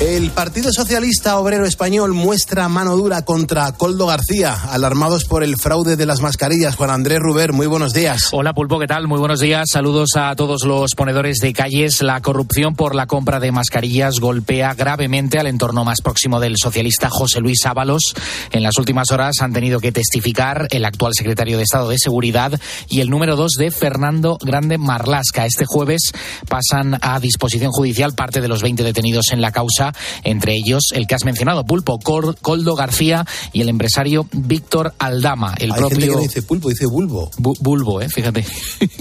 [0.00, 5.96] El Partido Socialista Obrero Español muestra mano dura contra Coldo García, alarmados por el fraude
[5.96, 6.76] de las mascarillas.
[6.76, 8.30] Juan Andrés Ruber, muy buenos días.
[8.32, 9.08] Hola Pulpo, ¿qué tal?
[9.08, 9.66] Muy buenos días.
[9.70, 12.00] Saludos a todos los ponedores de calles.
[12.00, 17.10] La corrupción por la compra de mascarillas golpea gravemente al entorno más próximo del socialista
[17.10, 18.14] José Luis Ábalos.
[18.52, 22.58] En las últimas horas han tenido que testificar el actual secretario de Estado de Seguridad
[22.88, 25.44] y el número dos de Fernando Grande Marlasca.
[25.44, 26.10] Este jueves
[26.48, 29.89] pasan a disposición judicial parte de los 20 detenidos en la causa
[30.24, 35.54] entre ellos el que has mencionado, Pulpo, Coldo García y el empresario Víctor Aldama.
[35.58, 37.30] El Hay propio gente que no dice pulpo, dice bulbo.
[37.38, 38.44] Bu- bulbo, eh, fíjate.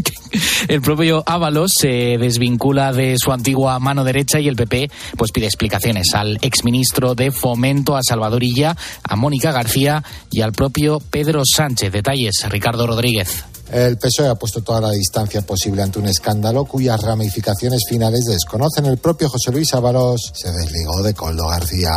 [0.68, 5.46] el propio Ábalos se desvincula de su antigua mano derecha y el PP pues pide
[5.46, 11.42] explicaciones al exministro de Fomento, a Salvador Illa, a Mónica García y al propio Pedro
[11.46, 11.92] Sánchez.
[11.92, 13.44] Detalles, Ricardo Rodríguez.
[13.72, 18.86] El PSOE ha puesto toda la distancia posible ante un escándalo cuyas ramificaciones finales desconocen.
[18.86, 21.92] El propio José Luis Ábalos se desligó de Coldo García.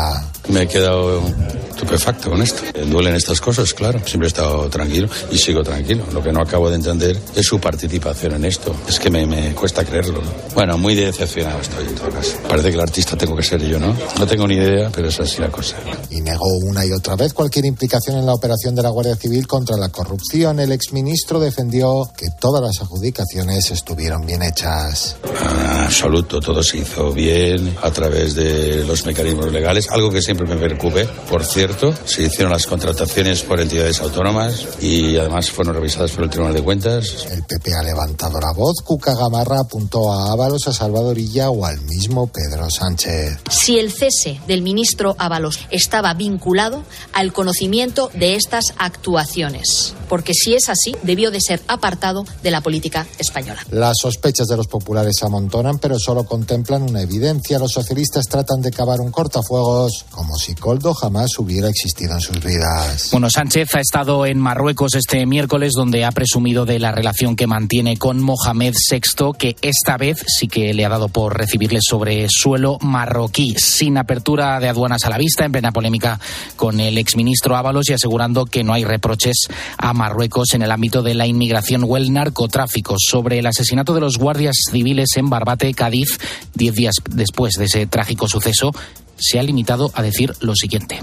[0.48, 1.22] Me he quedado
[1.70, 2.62] estupefacto con esto.
[2.74, 4.00] Eh, Duelen estas cosas, claro.
[4.04, 6.04] Siempre he estado tranquilo y sigo tranquilo.
[6.12, 8.74] Lo que no acabo de entender es su participación en esto.
[8.88, 10.20] Es que me, me cuesta creerlo.
[10.20, 10.30] ¿no?
[10.54, 12.36] Bueno, muy decepcionado estoy en todo caso.
[12.48, 13.96] Parece que el artista tengo que ser yo, ¿no?
[14.18, 15.76] No tengo ni idea, pero es así la cosa.
[16.10, 19.46] Y negó una y otra vez cualquier implicación en la operación de la Guardia Civil
[19.46, 20.60] contra la corrupción.
[20.60, 25.16] El exministro defendió que todas las adjudicaciones estuvieron bien hechas.
[25.24, 30.46] En absoluto, todo se hizo bien a través de los mecanismos legales, algo que siempre
[30.46, 31.06] me preocupe.
[31.28, 36.30] Por cierto, se hicieron las contrataciones por entidades autónomas y además fueron revisadas por el
[36.30, 37.26] Tribunal de Cuentas.
[37.30, 38.82] El PP ha levantado la voz.
[38.84, 43.38] Cuca Gamarra apuntó a Ábalos, a Salvadorilla o al mismo Pedro Sánchez.
[43.50, 46.82] Si el cese del ministro Ábalos estaba vinculado
[47.12, 52.60] al conocimiento de estas actuaciones, porque si es así, debió de ser apartado de la
[52.60, 53.64] política española.
[53.70, 57.58] Las sospechas de los populares se amontonan, pero solo contemplan una evidencia.
[57.58, 62.44] Los socialistas tratan de cavar un cortafuegos como si Coldo jamás hubiera existido en sus
[62.44, 63.08] vidas.
[63.10, 67.46] Bueno, Sánchez ha estado en Marruecos este miércoles donde ha presumido de la relación que
[67.46, 72.26] mantiene con Mohamed VI, que esta vez sí que le ha dado por recibirle sobre
[72.28, 76.20] suelo marroquí, sin apertura de aduanas a la vista, en plena polémica
[76.56, 79.46] con el exministro Ábalos y asegurando que no hay reproches
[79.78, 82.96] a Marruecos en el ámbito de la inmigración o el narcotráfico.
[82.98, 86.18] Sobre el asesinato de los guardias civiles en Barbate, Cádiz,
[86.54, 88.72] diez días después de ese trágico suceso,
[89.16, 90.98] se ha limitado a decir lo siguiente.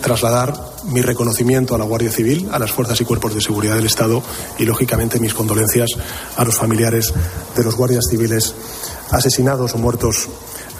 [0.00, 3.84] trasladar mi reconocimiento a la Guardia Civil, a las fuerzas y cuerpos de seguridad del
[3.84, 4.22] Estado
[4.58, 5.90] y, lógicamente, mis condolencias
[6.36, 7.12] a los familiares
[7.54, 8.54] de los guardias civiles
[9.10, 10.28] asesinados o muertos,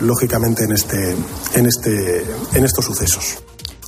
[0.00, 1.16] lógicamente, en, este,
[1.54, 3.36] en, este, en estos sucesos.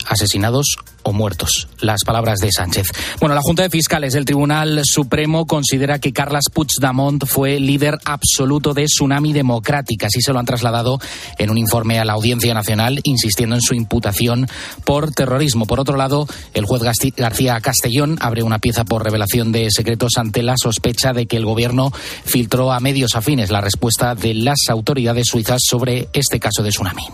[0.06, 1.68] asesinados o muertos.
[1.80, 2.88] Las palabras de Sánchez.
[3.20, 8.74] Bueno, la Junta de Fiscales del Tribunal Supremo considera que Carles Puigdemont fue líder absoluto
[8.74, 10.08] de Tsunami Democrática.
[10.08, 10.98] Así se lo han trasladado
[11.38, 14.48] en un informe a la Audiencia Nacional, insistiendo en su imputación
[14.84, 15.66] por terrorismo.
[15.66, 16.82] Por otro lado, el juez
[17.16, 21.44] García Castellón abre una pieza por revelación de secretos ante la sospecha de que el
[21.44, 21.92] gobierno
[22.24, 27.04] filtró a medios afines la respuesta de las autoridades suizas sobre este caso de Tsunami.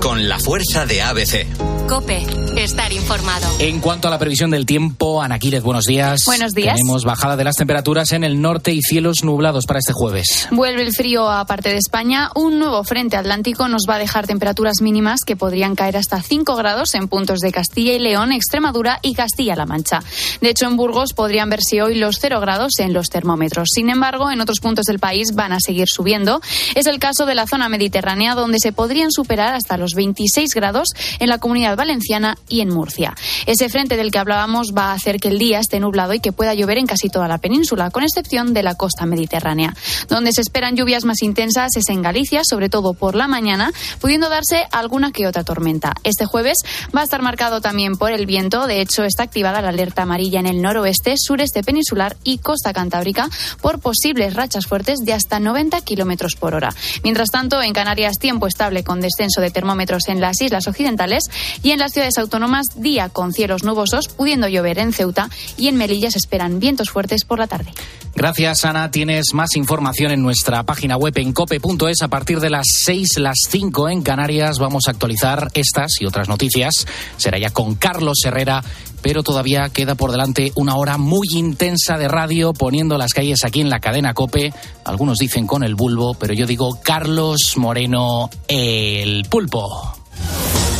[0.00, 1.46] Con la fuerza de ABC.
[1.88, 2.24] Cope,
[2.56, 3.25] estar informado.
[3.58, 6.20] En cuanto a la previsión del tiempo, Anaquiles, buenos días.
[6.26, 6.76] Buenos días.
[6.76, 10.46] Tenemos bajada de las temperaturas en el norte y cielos nublados para este jueves.
[10.52, 12.30] Vuelve el frío a parte de España.
[12.36, 16.54] Un nuevo frente atlántico nos va a dejar temperaturas mínimas que podrían caer hasta 5
[16.54, 20.04] grados en puntos de Castilla y León, Extremadura y Castilla-La Mancha.
[20.40, 23.70] De hecho, en Burgos podrían verse hoy los 0 grados en los termómetros.
[23.74, 26.40] Sin embargo, en otros puntos del país van a seguir subiendo.
[26.76, 30.90] Es el caso de la zona mediterránea, donde se podrían superar hasta los 26 grados
[31.18, 33.15] en la comunidad valenciana y en Murcia.
[33.46, 36.32] Ese frente del que hablábamos va a hacer que el día esté nublado y que
[36.32, 39.74] pueda llover en casi toda la península, con excepción de la costa mediterránea.
[40.08, 44.28] Donde se esperan lluvias más intensas es en Galicia, sobre todo por la mañana, pudiendo
[44.28, 45.94] darse alguna que otra tormenta.
[46.04, 46.58] Este jueves
[46.94, 48.66] va a estar marcado también por el viento.
[48.66, 53.28] De hecho, está activada la alerta amarilla en el noroeste, sureste peninsular y costa cantábrica
[53.60, 56.74] por posibles rachas fuertes de hasta 90 kilómetros por hora.
[57.02, 61.24] Mientras tanto, en Canarias, tiempo estable con descenso de termómetros en las islas occidentales
[61.62, 65.76] y en las ciudades autónomas, día con cielos nubosos, pudiendo llover en Ceuta y en
[65.76, 67.72] Melilla se esperan vientos fuertes por la tarde.
[68.14, 68.90] Gracias, Ana.
[68.90, 72.00] Tienes más información en nuestra página web en cope.es.
[72.00, 76.26] A partir de las 6, las 5 en Canarias, vamos a actualizar estas y otras
[76.26, 76.86] noticias.
[77.18, 78.64] Será ya con Carlos Herrera,
[79.02, 83.60] pero todavía queda por delante una hora muy intensa de radio poniendo las calles aquí
[83.60, 84.50] en la cadena Cope.
[84.84, 89.94] Algunos dicen con el bulbo, pero yo digo Carlos Moreno, el pulpo.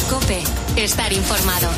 [0.08, 0.42] Cope,
[0.76, 1.68] estar informado.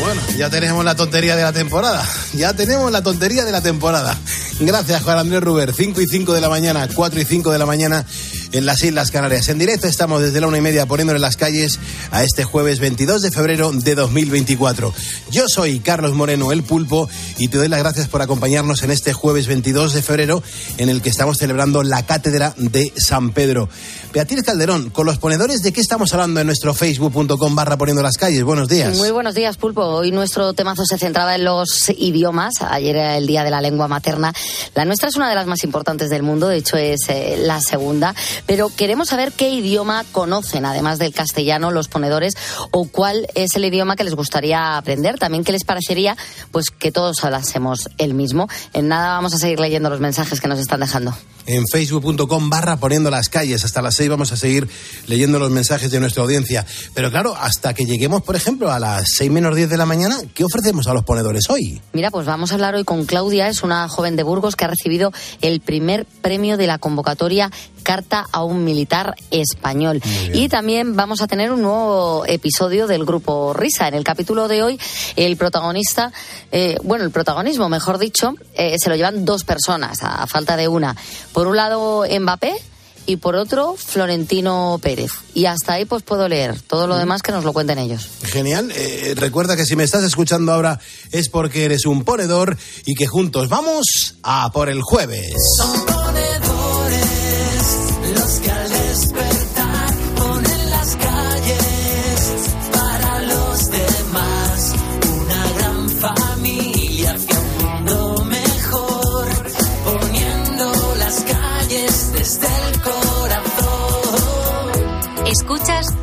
[0.00, 2.02] Bueno, ya tenemos la tontería de la temporada.
[2.32, 4.16] Ya tenemos la tontería de la temporada.
[4.60, 5.74] Gracias, Juan Andrés Ruber.
[5.74, 8.06] 5 y 5 de la mañana, 4 y 5 de la mañana
[8.54, 9.48] en las Islas Canarias.
[9.48, 11.78] En directo estamos desde la una y media poniéndole las calles
[12.12, 14.94] a este jueves 22 de febrero de 2024.
[15.30, 19.12] Yo soy Carlos Moreno, el pulpo, y te doy las gracias por acompañarnos en este
[19.12, 20.42] jueves 22 de febrero
[20.78, 23.68] en el que estamos celebrando la Cátedra de San Pedro.
[24.14, 28.16] Beatriz Calderón, con los ponedores, ¿de qué estamos hablando en nuestro facebook.com barra poniendo las
[28.16, 28.44] calles?
[28.44, 28.96] Buenos días.
[28.96, 29.82] Muy buenos días, pulpo.
[29.82, 32.62] Hoy nuestro temazo se centraba en los idiomas.
[32.62, 34.32] Ayer era el Día de la Lengua Materna.
[34.76, 37.60] La nuestra es una de las más importantes del mundo, de hecho es eh, la
[37.60, 38.14] segunda
[38.46, 42.34] pero queremos saber qué idioma conocen, además del castellano, los ponedores,
[42.70, 45.18] o cuál es el idioma que les gustaría aprender.
[45.18, 46.16] También qué les parecería
[46.52, 48.48] pues que todos hablásemos el mismo.
[48.74, 51.16] En nada vamos a seguir leyendo los mensajes que nos están dejando
[51.46, 53.64] en facebook.com barra poniendo las calles.
[53.64, 54.68] Hasta las seis vamos a seguir
[55.06, 56.66] leyendo los mensajes de nuestra audiencia.
[56.94, 60.16] Pero claro, hasta que lleguemos, por ejemplo, a las seis menos diez de la mañana,
[60.34, 61.80] ¿qué ofrecemos a los ponedores hoy?
[61.92, 64.68] Mira, pues vamos a hablar hoy con Claudia, es una joven de Burgos que ha
[64.68, 67.50] recibido el primer premio de la convocatoria
[67.82, 70.02] Carta a un Militar Español.
[70.32, 73.88] Y también vamos a tener un nuevo episodio del grupo Risa.
[73.88, 74.80] En el capítulo de hoy,
[75.16, 76.10] el protagonista,
[76.50, 80.66] eh, bueno, el protagonismo, mejor dicho, eh, se lo llevan dos personas, a falta de
[80.66, 80.96] una.
[81.32, 82.54] Por un lado, Mbappé
[83.06, 85.10] y por otro, Florentino Pérez.
[85.34, 86.60] Y hasta ahí pues puedo leer.
[86.60, 88.08] Todo lo demás que nos lo cuenten ellos.
[88.22, 88.72] Genial.
[88.74, 90.78] Eh, recuerda que si me estás escuchando ahora
[91.12, 92.56] es porque eres un ponedor
[92.86, 95.34] y que juntos vamos a por el jueves.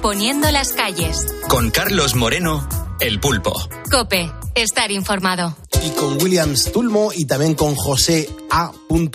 [0.01, 1.27] Poniendo las calles.
[1.47, 2.67] Con Carlos Moreno,
[2.99, 3.53] el pulpo.
[3.91, 5.55] Cope, estar informado.
[5.85, 8.71] Y con Williams Tulmo y también con José A.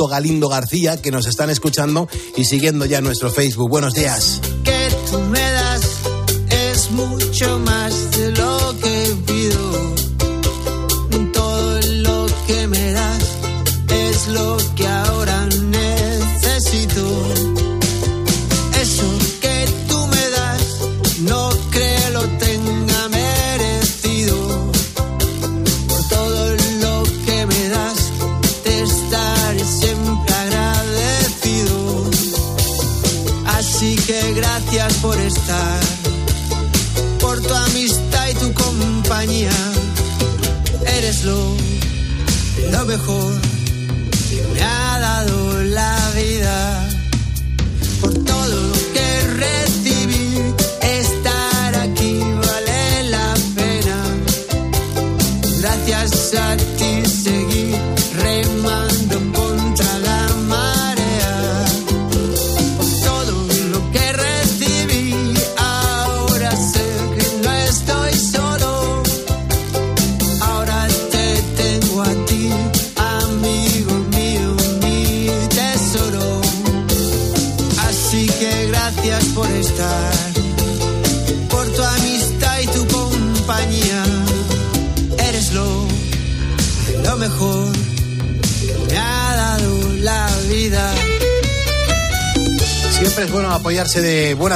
[0.08, 3.68] Galindo García, que nos están escuchando y siguiendo ya nuestro Facebook.
[3.68, 4.40] Buenos días.
[4.62, 5.82] que tú me das
[6.50, 7.85] es mucho más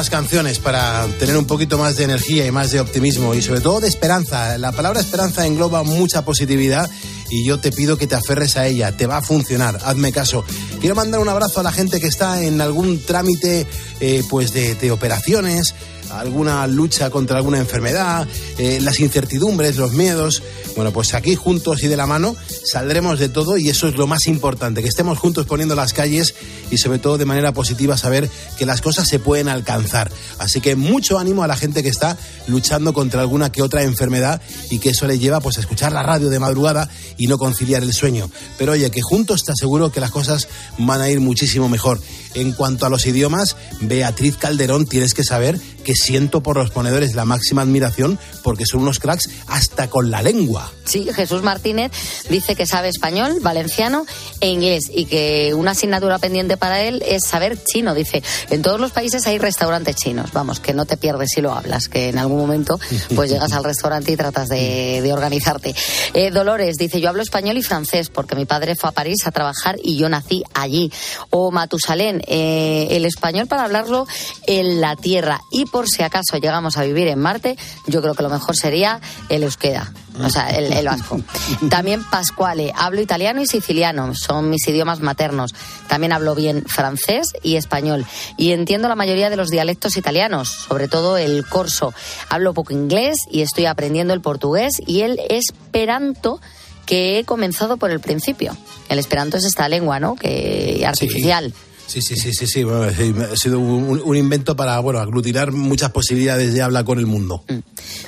[0.00, 3.60] buenas canciones para tener un poquito más de energía y más de optimismo y sobre
[3.60, 4.56] todo de esperanza.
[4.56, 6.88] La palabra esperanza engloba mucha positividad
[7.28, 8.96] y yo te pido que te aferres a ella.
[8.96, 9.78] Te va a funcionar.
[9.84, 10.42] Hazme caso.
[10.80, 13.66] Quiero mandar un abrazo a la gente que está en algún trámite
[14.00, 15.74] eh, pues de, operaciones
[16.10, 18.26] alguna lucha contra alguna enfermedad,
[18.58, 20.42] eh, las incertidumbres, los miedos.
[20.74, 24.06] Bueno, pues aquí juntos y de la mano saldremos de todo y eso es lo
[24.06, 26.34] más importante, que estemos juntos poniendo las calles
[26.70, 30.10] y sobre todo de manera positiva saber que las cosas se pueden alcanzar.
[30.38, 34.40] Así que mucho ánimo a la gente que está luchando contra alguna que otra enfermedad
[34.70, 37.82] y que eso le lleva pues a escuchar la radio de madrugada y no conciliar
[37.82, 38.30] el sueño.
[38.58, 40.48] Pero oye, que juntos te aseguro que las cosas
[40.78, 42.00] van a ir muchísimo mejor.
[42.34, 47.14] En cuanto a los idiomas, Beatriz Calderón, tienes que saber que siento por los ponedores
[47.14, 50.70] la máxima admiración porque son unos cracks hasta con la lengua.
[50.84, 51.90] Sí, Jesús Martínez
[52.28, 54.06] dice que sabe español, valenciano
[54.40, 57.94] e inglés y que una asignatura pendiente para él es saber chino.
[57.94, 60.32] Dice, en todos los países hay restaurantes chinos.
[60.32, 62.78] Vamos, que no te pierdes si lo hablas, que en algún momento
[63.16, 65.74] pues llegas al restaurante y tratas de, de organizarte.
[66.14, 69.32] Eh, Dolores dice, yo hablo español y francés porque mi padre fue a París a
[69.32, 70.92] trabajar y yo nací allí.
[71.30, 74.06] O Matusalén, eh, el español para hablarlo
[74.46, 75.40] en la tierra.
[75.50, 79.00] Y por si acaso llegamos a vivir en Marte, yo creo que lo mejor sería
[79.28, 81.20] el euskera, o sea, el, el vasco.
[81.68, 85.54] También Pascuale, hablo italiano y siciliano, son mis idiomas maternos.
[85.88, 88.04] También hablo bien francés y español.
[88.36, 91.94] Y entiendo la mayoría de los dialectos italianos, sobre todo el corso.
[92.28, 96.40] Hablo poco inglés y estoy aprendiendo el portugués y el esperanto
[96.86, 98.56] que he comenzado por el principio.
[98.88, 100.16] El esperanto es esta lengua, ¿no?
[100.16, 101.52] Que artificial.
[101.52, 102.64] Sí, sí, sí, sí, sí.
[102.64, 106.98] Bueno, sí, ha sido un, un invento para bueno, aglutinar muchas posibilidades de habla con
[106.98, 107.44] el mundo.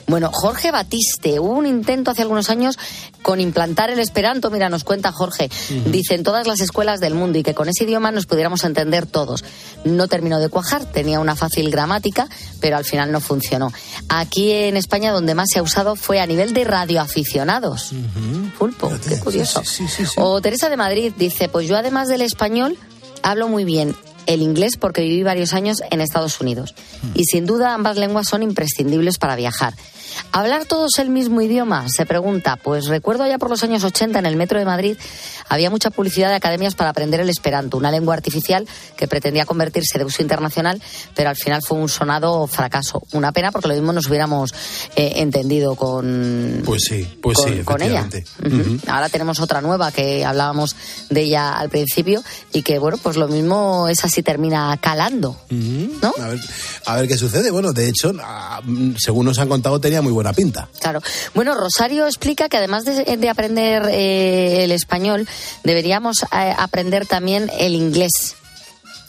[0.06, 2.78] Bueno, Jorge Batiste, hubo un intento hace algunos años
[3.22, 5.48] con implantar el esperanto, mira, nos cuenta Jorge,
[5.86, 9.06] dice en todas las escuelas del mundo y que con ese idioma nos pudiéramos entender
[9.06, 9.44] todos.
[9.84, 12.28] No terminó de cuajar, tenía una fácil gramática,
[12.60, 13.72] pero al final no funcionó.
[14.08, 17.92] Aquí en España donde más se ha usado fue a nivel de radioaficionados.
[18.58, 19.62] Pulpo, qué curioso.
[20.16, 22.76] O Teresa de Madrid dice, pues yo además del español
[23.22, 23.94] hablo muy bien
[24.26, 26.74] el inglés porque viví varios años en Estados Unidos.
[27.14, 29.74] Y sin duda ambas lenguas son imprescindibles para viajar.
[30.32, 31.86] ¿Hablar todos el mismo idioma?
[31.88, 32.56] Se pregunta.
[32.56, 34.96] Pues recuerdo allá por los años 80 en el metro de Madrid
[35.48, 38.66] había mucha publicidad de academias para aprender el esperanto, una lengua artificial
[38.96, 40.80] que pretendía convertirse de uso internacional,
[41.14, 43.02] pero al final fue un sonado fracaso.
[43.12, 44.52] Una pena porque lo mismo nos hubiéramos
[44.96, 48.08] eh, entendido con, Pues sí, pues con, sí, con ella.
[48.88, 50.76] Ahora tenemos otra nueva que hablábamos
[51.10, 55.36] de ella al principio y que, bueno, pues lo mismo esa sí termina calando.
[55.50, 56.14] ¿No?
[56.18, 56.40] A ver,
[56.86, 57.50] a ver qué sucede.
[57.50, 58.60] Bueno, de hecho, ah,
[58.98, 60.68] según nos han contado, tenía muy buena pinta.
[60.80, 61.00] Claro.
[61.34, 65.26] Bueno, Rosario explica que además de, de aprender eh, el español,
[65.64, 68.36] deberíamos eh, aprender también el inglés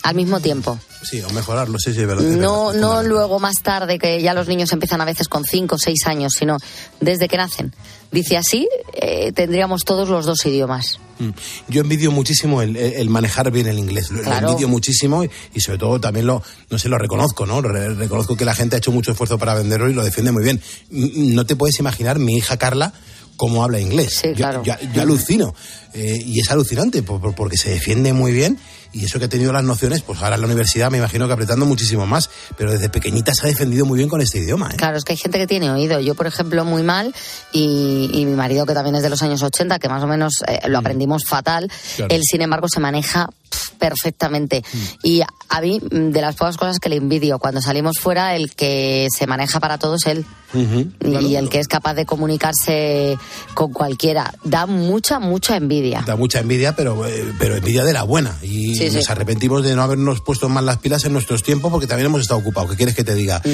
[0.03, 0.77] al mismo tiempo.
[1.01, 2.23] Sí, o mejorarlo, sí, sí, es verdad.
[2.23, 2.79] No, verdad.
[2.81, 6.05] no luego más tarde, que ya los niños empiezan a veces con cinco o seis
[6.05, 6.57] años, sino
[7.01, 7.73] desde que nacen.
[8.11, 10.99] Dice así, eh, tendríamos todos los dos idiomas.
[11.19, 11.29] Mm.
[11.69, 14.11] Yo envidio muchísimo el, manejar bien el inglés.
[14.11, 14.49] Lo, lo Claro.
[14.49, 17.61] envidio muchísimo y, y sobre todo también lo, no sé, lo reconozco, ¿no?
[17.61, 20.43] Re- reconozco que la gente ha hecho mucho esfuerzo para venderlo y lo defiende muy
[20.43, 20.61] bien.
[20.91, 22.93] No te puedes imaginar mi hija Carla
[23.35, 24.19] cómo habla inglés.
[24.21, 24.63] Sí, Yo- claro.
[24.63, 25.55] yo, yo alucino.
[25.95, 28.59] Eh, y es alucinante por- por- porque se defiende muy bien
[28.93, 31.33] y eso que ha tenido las nociones, pues ahora en la universidad me imagino que
[31.33, 32.29] apretando muchísimo más.
[32.57, 34.75] Pero desde pequeñita se ha defendido muy bien con este idioma, ¿eh?
[34.77, 35.99] Claro, es que hay gente que tiene oído.
[35.99, 37.13] Yo, por ejemplo, muy mal,
[37.51, 40.33] y, y mi marido, que también es de los años 80, que más o menos
[40.47, 42.13] eh, lo aprendimos fatal, Claro.
[42.13, 43.27] él, sin embargo, se maneja
[43.79, 44.63] perfectamente.
[45.03, 48.51] Y a mí, mm, de las pocas cosas que le envidio, cuando salimos fuera, el
[48.55, 50.25] que se maneja para todos es él.
[51.01, 53.17] Y el que es capaz de comunicarse
[53.55, 54.35] con cualquiera.
[54.43, 56.03] Da mucha, mucha envidia.
[56.05, 58.37] Da mucha envidia, pero, eh, pero envidia de la buena.
[58.43, 58.97] Y Sí, sí.
[58.97, 62.21] nos arrepentimos de no habernos puesto más las pilas en nuestros tiempos porque también hemos
[62.21, 62.69] estado ocupados.
[62.71, 63.41] ¿Qué quieres que te diga?
[63.43, 63.49] Mm.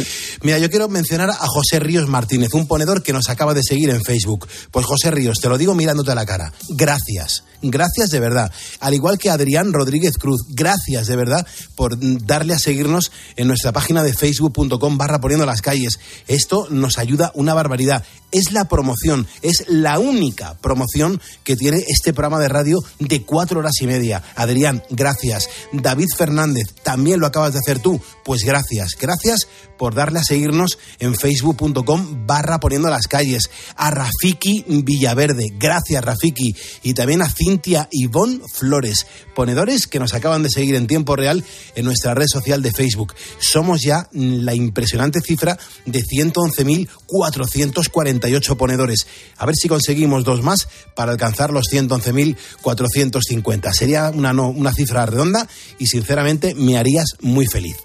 [0.45, 3.89] Mira, yo quiero mencionar a José Ríos Martínez, un ponedor que nos acaba de seguir
[3.91, 4.47] en Facebook.
[4.71, 6.51] Pues José Ríos, te lo digo mirándote a la cara.
[6.69, 7.43] Gracias.
[7.61, 8.51] Gracias de verdad.
[8.79, 13.71] Al igual que Adrián Rodríguez Cruz, gracias de verdad por darle a seguirnos en nuestra
[13.71, 15.99] página de facebook.com barra poniendo las calles.
[16.27, 18.03] Esto nos ayuda una barbaridad.
[18.31, 23.59] Es la promoción, es la única promoción que tiene este programa de radio de cuatro
[23.59, 24.23] horas y media.
[24.35, 25.49] Adrián, gracias.
[25.73, 27.99] David Fernández, también lo acabas de hacer tú.
[28.23, 28.91] Pues gracias.
[28.99, 29.47] Gracias
[29.79, 33.49] por darle a seguirnos en facebook.com barra poniendo las calles.
[33.75, 36.55] A Rafiki Villaverde, gracias Rafiki.
[36.83, 41.43] Y también a Cintia Ivonne Flores, ponedores que nos acaban de seguir en tiempo real
[41.73, 43.15] en nuestra red social de Facebook.
[43.39, 49.07] Somos ya la impresionante cifra de 111.448 ponedores.
[49.37, 53.73] A ver si conseguimos dos más para alcanzar los 111.450.
[53.73, 55.47] Sería una, una cifra redonda
[55.79, 57.77] y sinceramente me harías muy feliz.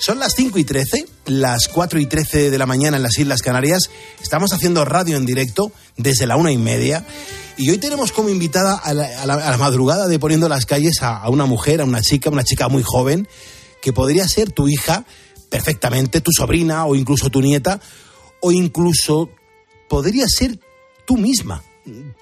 [0.00, 3.42] Son las 5 y 13, las 4 y 13 de la mañana en las Islas
[3.42, 3.90] Canarias.
[4.22, 7.06] Estamos haciendo radio en directo desde la una y media.
[7.56, 10.66] Y hoy tenemos como invitada a la, a la- a la madrugada de Poniendo las
[10.66, 13.28] Calles a, una mujer, a una chica, una chica muy joven,
[13.80, 15.04] que podría ser tu hija
[15.50, 17.80] perfectamente, tu sobrina o incluso tu nieta,
[18.40, 19.30] o incluso
[19.88, 20.58] podría ser
[21.06, 21.62] tú misma.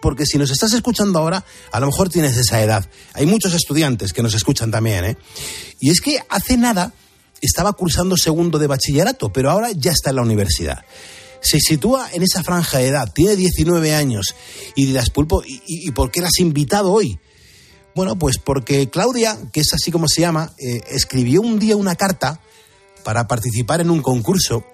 [0.00, 2.84] Porque si nos estás escuchando ahora, a lo mejor tienes esa edad.
[3.14, 5.16] Hay muchos estudiantes que nos escuchan también, ¿eh?
[5.80, 6.92] Y es que hace nada
[7.42, 10.84] estaba cursando segundo de bachillerato, pero ahora ya está en la universidad.
[11.40, 14.34] Se sitúa en esa franja de edad, tiene 19 años.
[14.76, 17.18] Y dirás, Pulpo, ¿y, por qué la has invitado hoy?
[17.96, 21.96] Bueno, pues porque Claudia, que es así como se llama, eh, escribió un día una
[21.96, 22.40] carta
[23.02, 24.64] para participar en un concurso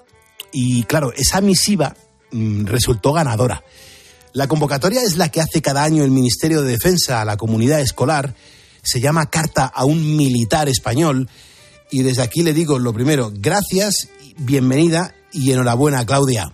[0.53, 1.97] y claro, esa misiva
[2.31, 3.65] mm, resultó ganadora.
[4.35, 7.81] La convocatoria es la que hace cada año el Ministerio de Defensa a la comunidad
[7.81, 8.35] escolar,
[8.83, 11.29] se llama Carta a un Militar Español
[11.90, 16.52] y desde aquí le digo lo primero, gracias, bienvenida y enhorabuena Claudia.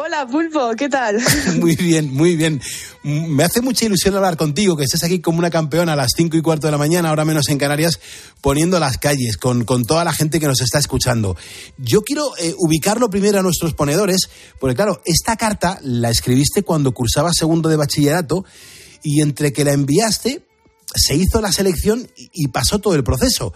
[0.00, 1.18] Hola, Pulpo, ¿qué tal?
[1.58, 2.60] Muy bien, muy bien.
[3.02, 6.36] Me hace mucha ilusión hablar contigo, que estés aquí como una campeona a las cinco
[6.36, 7.98] y cuarto de la mañana, ahora menos en Canarias,
[8.40, 11.36] poniendo las calles con, con toda la gente que nos está escuchando.
[11.78, 14.28] Yo quiero eh, ubicarlo primero a nuestros ponedores,
[14.60, 18.44] porque claro, esta carta la escribiste cuando cursaba segundo de bachillerato
[19.02, 20.42] y entre que la enviaste,
[20.94, 23.52] se hizo la selección y, pasó todo el proceso.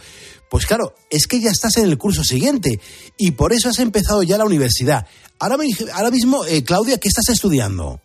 [0.51, 2.79] Pues claro, es que ya estás en el curso siguiente
[3.17, 5.07] y por eso has empezado ya la universidad.
[5.39, 5.57] Ahora,
[5.95, 8.01] ahora mismo, eh, Claudia, ¿qué estás estudiando?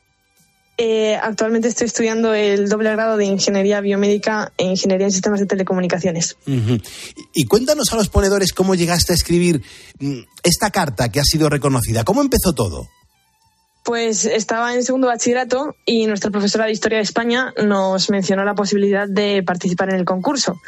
[0.79, 5.47] Eh, actualmente estoy estudiando el doble grado de Ingeniería Biomédica e Ingeniería en Sistemas de
[5.47, 6.37] Telecomunicaciones.
[7.33, 9.63] Y cuéntanos a los ponedores cómo llegaste a escribir
[9.99, 12.03] mm, esta carta que ha sido reconocida.
[12.03, 12.87] ¿Cómo empezó todo?
[13.87, 18.53] Pues estaba en segundo bachillerato y nuestra profesora de Historia de España nos mencionó la
[18.53, 20.59] posibilidad de participar en el concurso.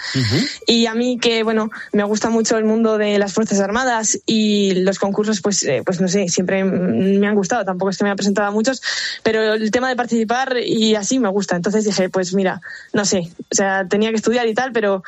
[0.66, 4.74] Y a mí que, bueno, me gusta mucho el mundo de las Fuerzas Armadas y
[4.76, 7.66] los concursos, pues, eh, pues no sé, siempre me han gustado.
[7.66, 8.82] Tampoco es que me haya presentado a muchos,
[9.22, 11.58] pero el tema de participar y así me gusta.
[11.58, 12.62] Entonces dije, pues mira,
[12.94, 15.04] no sé, o sea, tenía que estudiar y tal, pero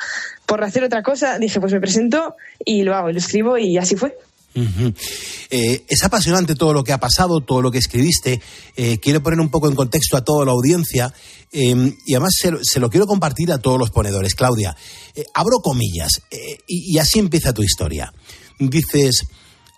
[0.45, 3.77] por hacer otra cosa dije, pues me presento y lo hago y lo escribo y
[3.77, 4.17] así fue.
[4.53, 8.41] Eh, es apasionante todo lo que ha pasado, todo lo que escribiste.
[8.75, 11.13] Eh, quiero poner un poco en contexto a toda la audiencia
[11.51, 14.35] eh, y además se, se lo quiero compartir a todos los ponedores.
[14.35, 14.75] Claudia,
[15.15, 16.21] eh, abro comillas
[16.67, 18.13] y así empieza tu historia.
[18.59, 19.25] Dices,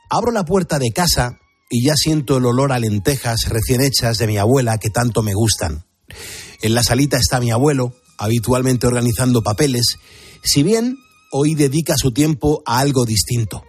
[0.09, 1.39] abro la puerta de casa
[1.69, 5.33] y ya siento el olor a lentejas recién hechas de mi abuela que tanto me
[5.33, 5.85] gustan.
[6.61, 9.97] En la salita está mi abuelo, habitualmente organizando papeles,
[10.43, 10.97] si bien
[11.31, 13.63] hoy dedica su tiempo a algo distinto.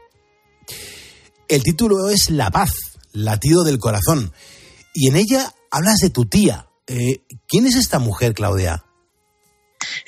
[1.54, 2.72] El título es La paz,
[3.12, 4.32] latido del corazón.
[4.92, 6.66] Y en ella hablas de tu tía.
[6.88, 8.82] Eh, ¿Quién es esta mujer, Claudia?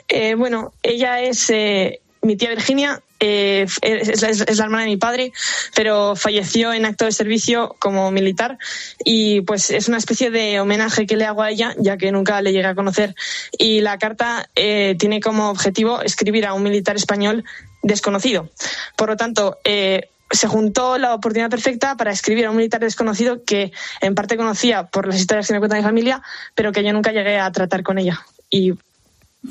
[0.08, 3.78] Eh, bueno, ella es eh, mi tía Virginia, es,
[4.22, 5.32] la- es la hermana de mi padre,
[5.76, 8.58] pero falleció en acto de servicio como militar
[9.04, 12.42] y pues es una especie de homenaje que le hago a ella, ya que nunca
[12.42, 13.14] le llegué a conocer.
[13.56, 17.44] Y la carta tiene como objetivo escribir a un militar español
[17.84, 18.50] desconocido.
[18.96, 23.44] Por lo tanto, eh, se juntó la oportunidad perfecta para escribir a un militar desconocido
[23.44, 26.22] que en parte conocía por las historias que me cuenta mi familia,
[26.54, 28.20] pero que yo nunca llegué a tratar con ella.
[28.50, 28.72] Y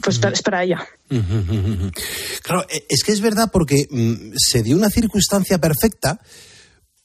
[0.02, 0.86] pues es para ella.
[2.42, 6.20] Claro, eh, es que es verdad porque mm, se dio una circunstancia perfecta,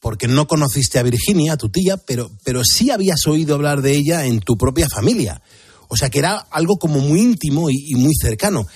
[0.00, 4.26] porque no conociste a Virginia, tu tía, pero, pero sí habías oído hablar de ella
[4.26, 5.42] en tu propia familia.
[5.88, 8.66] O sea que era algo como muy íntimo y, y muy cercano.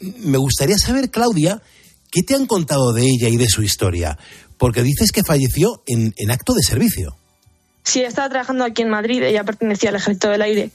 [0.00, 1.62] Me gustaría saber, Claudia,
[2.14, 4.16] ¿qué te han contado de ella y de su historia?
[4.56, 7.18] Porque dices que falleció en, en acto de servicio.
[7.82, 10.70] Sí, estaba trabajando aquí en Madrid, ella pertenecía al Ejército del Aire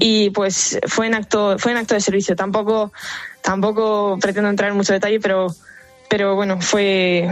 [0.00, 2.34] y pues fue en acto, fue en acto de servicio.
[2.34, 2.92] Tampoco,
[3.42, 5.54] tampoco pretendo entrar en mucho detalle, pero,
[6.08, 7.28] pero bueno, fue,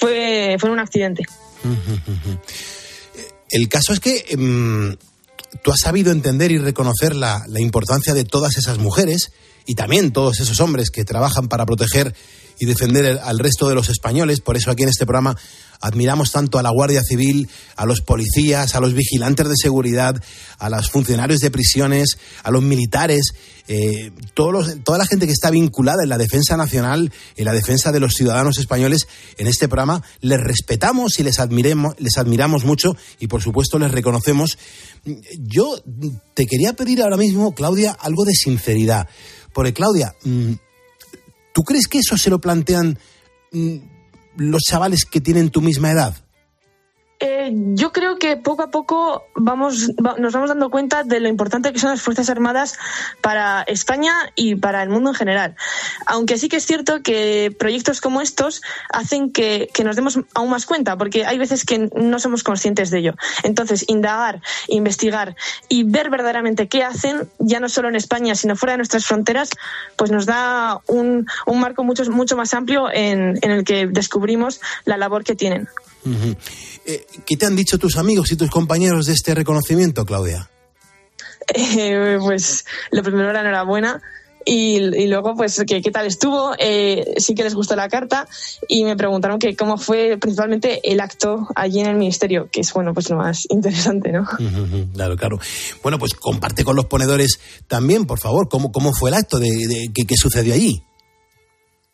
[0.00, 1.24] fue, fue un accidente.
[3.50, 4.96] El caso es que em,
[5.62, 9.32] tú has sabido entender y reconocer la, la importancia de todas esas mujeres
[9.66, 12.14] y también todos esos hombres que trabajan para proteger
[12.58, 14.40] y defender al resto de los españoles.
[14.40, 15.36] Por eso aquí en este programa
[15.80, 20.14] admiramos tanto a la Guardia Civil, a los policías, a los vigilantes de seguridad,
[20.58, 23.32] a los funcionarios de prisiones, a los militares,
[23.68, 27.52] eh, todos los- toda la gente que está vinculada en la defensa nacional, en la
[27.52, 29.06] defensa de los ciudadanos españoles.
[29.36, 33.90] En este programa les respetamos y les, admiremos, les admiramos mucho y por supuesto les
[33.90, 34.56] reconocemos.
[35.38, 35.76] Yo
[36.34, 39.06] te quería pedir ahora mismo, Claudia, algo de sinceridad.
[39.52, 40.52] Porque, Claudia, mm,
[41.54, 42.98] ¿tú crees que eso se lo plantean
[43.52, 43.76] mm,
[44.36, 46.23] los chavales que tienen tu misma edad?
[47.26, 51.28] Eh, yo creo que poco a poco vamos, va- nos vamos dando cuenta de lo
[51.30, 52.76] importante que son las Fuerzas Armadas
[53.22, 55.56] para España y para el mundo en general.
[56.04, 58.60] Aunque sí que es cierto que proyectos como estos
[58.92, 62.90] hacen que, que nos demos aún más cuenta, porque hay veces que no somos conscientes
[62.90, 63.14] de ello.
[63.42, 65.34] Entonces, indagar, investigar
[65.70, 69.48] y ver verdaderamente qué hacen, ya no solo en España, sino fuera de nuestras fronteras,
[69.96, 74.98] pues nos da un, un marco mucho, mucho más amplio en el que descubrimos la
[74.98, 75.68] labor que tienen.
[76.86, 80.50] Eh, ¿Qué te han dicho tus amigos y tus compañeros de este reconocimiento, Claudia?
[81.54, 84.00] Eh, pues lo primero era enhorabuena
[84.46, 88.26] y, y luego pues que qué tal estuvo Eh, sí que les gustó la carta
[88.68, 92.72] y me preguntaron que cómo fue principalmente el acto allí en el ministerio que es
[92.74, 94.26] bueno pues lo más interesante no
[94.94, 95.38] Claro, claro.
[95.82, 97.38] Bueno, pues comparte con los ponedores
[97.68, 100.82] también, por favor, cómo, cómo fue el acto de, de- que sucedió allí.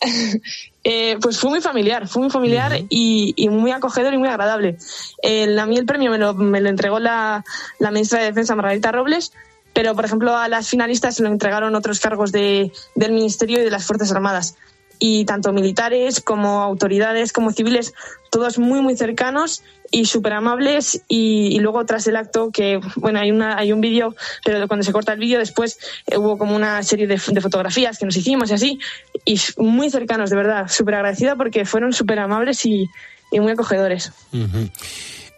[0.83, 4.79] Eh, pues fue muy familiar, fue muy familiar y, y muy acogedor y muy agradable.
[5.23, 7.45] El- a mí el premio me lo, me lo entregó la,
[7.79, 9.33] la ministra de Defensa, Margarita Robles,
[9.75, 13.65] pero por ejemplo a las finalistas se lo entregaron otros cargos de, del Ministerio y
[13.65, 14.57] de las Fuerzas Armadas.
[15.01, 17.95] Y tanto militares como autoridades como civiles,
[18.31, 23.33] todos muy muy cercanos y súper amables y, luego tras el acto que bueno hay
[23.33, 26.81] una hay un vídeo pero cuando se corta el vídeo después eh, hubo como una
[26.85, 28.79] serie de, de fotografías que nos hicimos y así
[29.25, 32.89] y muy cercanos de verdad súper agradecida porque fueron súper amables y,
[33.33, 34.11] muy acogedores.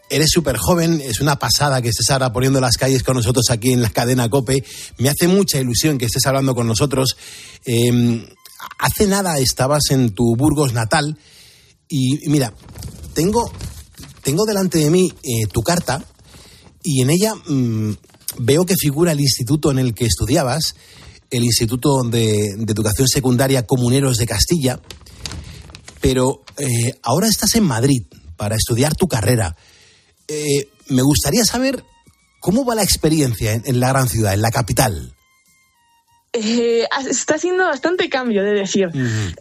[0.09, 3.73] Eres súper joven, es una pasada que estés ahora poniendo las calles con nosotros aquí
[3.73, 4.65] en la cadena COPE.
[4.99, 7.17] Me hace mucha ilusión que estés hablando con nosotros.
[7.67, 8.27] Eh,
[8.79, 11.19] hace nada estabas en tu Burgos natal
[11.89, 12.55] y, mira,
[13.15, 13.53] tengo,
[14.23, 16.05] tengo delante de mí eh, tu carta
[16.83, 17.93] y en ella mm,
[18.39, 20.75] veo que figura el instituto en el que estudiabas,
[21.31, 24.81] el Instituto de, Educación Secundaria Comuneros de Castilla,
[26.01, 28.03] pero eh, ahora estás en Madrid
[28.37, 29.57] para estudiar tu carrera.
[30.29, 31.85] Eh, me gustaría saber
[32.41, 35.15] cómo va la experiencia en, en la gran ciudad, en la capital.
[36.35, 38.89] Eh, está haciendo bastante cambio, de decir.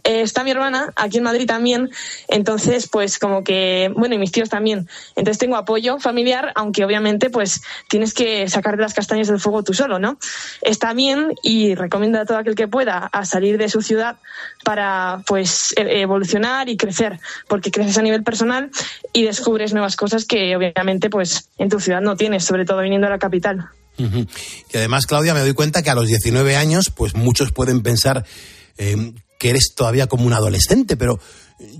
[0.04, 1.90] Eh, está mi hermana aquí en Madrid también,
[2.28, 4.88] entonces pues como que, bueno, y mis tíos también.
[5.16, 9.72] Entonces tengo apoyo familiar, aunque obviamente pues tienes que sacarte las castañas del fuego tú
[9.72, 10.18] solo, ¿no?
[10.60, 14.16] Está bien y recomiendo a todo aquel que pueda a salir de su ciudad
[14.62, 18.70] para pues e- evolucionar y crecer, porque creces a nivel personal
[19.14, 23.06] y descubres nuevas cosas que obviamente pues en tu ciudad no tienes, sobre todo viniendo
[23.06, 23.70] a la capital.
[23.98, 28.24] Y además, Claudia, me doy cuenta que a los 19 años, pues muchos pueden pensar
[28.78, 31.20] eh, que eres todavía como un adolescente, pero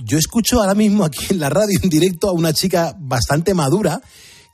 [0.05, 4.01] yo escucho ahora mismo aquí en la radio en directo a una chica bastante madura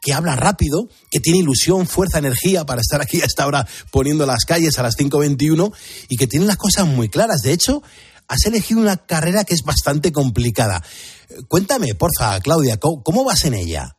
[0.00, 4.26] que habla rápido, que tiene ilusión, fuerza, energía para estar aquí a esta hora poniendo
[4.26, 5.72] las calles a las 5.21
[6.08, 7.42] y que tiene las cosas muy claras.
[7.42, 7.82] De hecho,
[8.28, 10.82] has elegido una carrera que es bastante complicada.
[11.48, 13.96] Cuéntame, porfa, Claudia, ¿cómo, cómo vas en ella?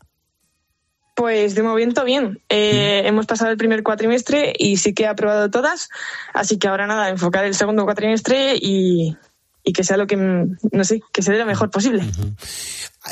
[1.20, 2.40] Pues de momento bien.
[2.48, 5.90] Eh, Hemos pasado el primer cuatrimestre y sí que he aprobado todas.
[6.34, 9.18] Así que ahora nada, enfocar el segundo cuatrimestre y,
[9.66, 12.04] y que sea lo que, mm, no sé, que se dé lo mejor posible.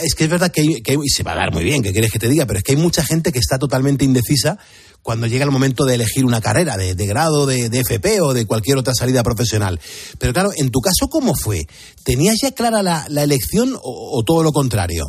[0.02, 1.84] Es que es verdad que, hay- que hay- y se va a dar muy bien,
[1.84, 4.58] que quieres que te diga, pero es que hay mucha gente que está totalmente indecisa
[5.02, 8.34] cuando llega el momento de elegir una carrera de, de grado, de, de FP o
[8.34, 9.82] de cualquier otra salida profesional.
[10.18, 11.66] Pero claro, en tu caso, ¿cómo fue?
[12.06, 15.04] ¿Tenías ya clara la, la elección o, o todo lo contrario?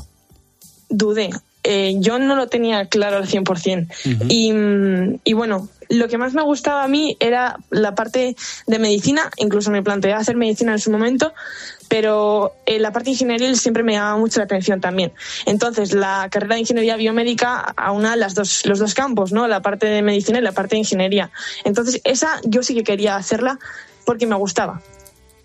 [0.88, 1.30] Dudé.
[1.70, 3.88] Eh, yo no lo tenía claro al 100%.
[4.26, 8.78] y, mm, y bueno, lo que más me gustaba a mí era la parte de
[8.78, 9.30] medicina.
[9.36, 11.34] Incluso me planteé hacer medicina en su momento.
[11.88, 15.12] Pero eh, la parte ingenieril siempre me llamaba mucho la atención también.
[15.44, 19.46] Entonces, la carrera de ingeniería biomédica aúna las dos, los dos campos, ¿no?
[19.46, 21.30] La parte de medicina y la parte de ingeniería.
[21.64, 23.58] Entonces, esa yo sí que quería hacerla
[24.06, 24.80] porque me gustaba.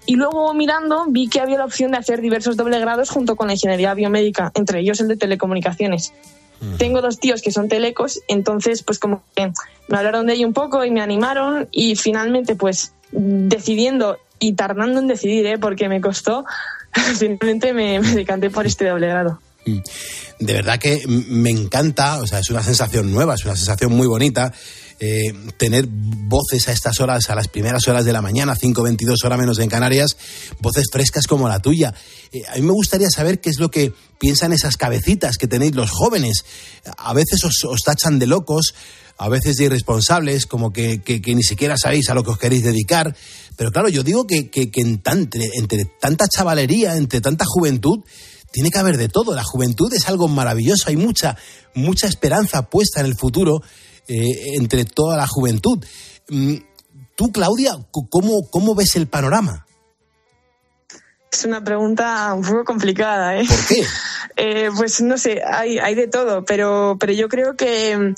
[0.06, 3.48] Y luego mirando vi que había la opción de hacer diversos doble grados junto con
[3.48, 6.14] la ingeniería biomédica, entre ellos el de telecomunicaciones.
[6.78, 9.52] Tengo dos tíos que son telecos, entonces pues como que
[9.90, 15.00] me hablaron de ello un poco y me animaron y finalmente pues decidiendo y tardando
[15.00, 15.58] en decidir, ¿eh?
[15.58, 16.46] porque me costó,
[17.18, 19.40] finalmente me, me decanté por este doble grado.
[20.40, 24.08] De verdad que me encanta, o sea, es una sensación nueva, es una sensación muy
[24.08, 24.54] bonita.
[25.06, 29.38] Eh, tener voces a estas horas, a las primeras horas de la mañana, 5.22 horas
[29.38, 30.16] menos en Canarias,
[30.62, 31.94] voces frescas como la tuya.
[32.32, 35.76] Eh, a mí me gustaría saber qué es lo que piensan esas cabecitas que tenéis
[35.76, 36.46] los jóvenes.
[36.98, 38.76] A veces os, tachan de locos,
[39.18, 43.14] a veces de irresponsables, como que, ni siquiera sabéis a lo que os queréis dedicar.
[43.58, 48.00] Pero claro, yo digo que, entre tanta chavalería, entre tanta juventud,
[48.54, 49.36] tiene que haber de todo.
[49.36, 50.88] La juventud es algo maravilloso.
[50.88, 51.36] Hay mucha,
[51.76, 53.62] mucha esperanza puesta en el futuro
[54.08, 55.84] eh, entre toda la juventud.
[56.30, 56.56] Mm,
[57.16, 57.74] Tú, Claudia,
[58.10, 59.66] ¿cómo, cómo ves el panorama?
[61.32, 63.46] Es una pregunta un poco complicada, ¿eh?
[63.48, 63.84] ¿Por qué?
[64.36, 68.16] Eh, pues no sé, hay, hay de todo, pero, pero yo creo que,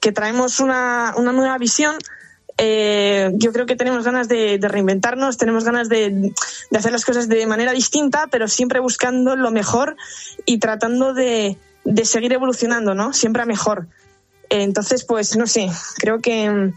[0.00, 1.94] que traemos una, una nueva visión.
[2.56, 6.32] Eh, yo creo que tenemos ganas de, de reinventarnos, tenemos ganas de,
[6.70, 9.98] de hacer las cosas de manera distinta, pero siempre buscando lo mejor
[10.46, 13.12] y tratando de, de seguir evolucionando, ¿no?
[13.12, 13.88] Siempre a mejor.
[14.50, 16.72] Entonces, pues no sé, creo que mm,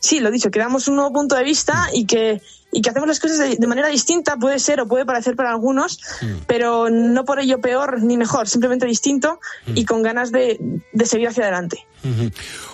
[0.00, 2.40] sí, lo dicho, que damos un nuevo punto de vista y que,
[2.72, 5.50] y que hacemos las cosas de, de manera distinta, puede ser o puede parecer para
[5.50, 5.98] algunos,
[6.46, 9.40] pero no por ello peor ni mejor, simplemente distinto
[9.74, 10.58] y con ganas de,
[10.92, 11.86] de seguir hacia adelante.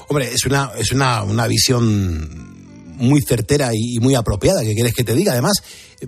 [0.08, 2.52] Hombre, es una, es una, una visión
[2.96, 5.32] muy certera y muy apropiada, que quieres que te diga.
[5.32, 5.54] Además,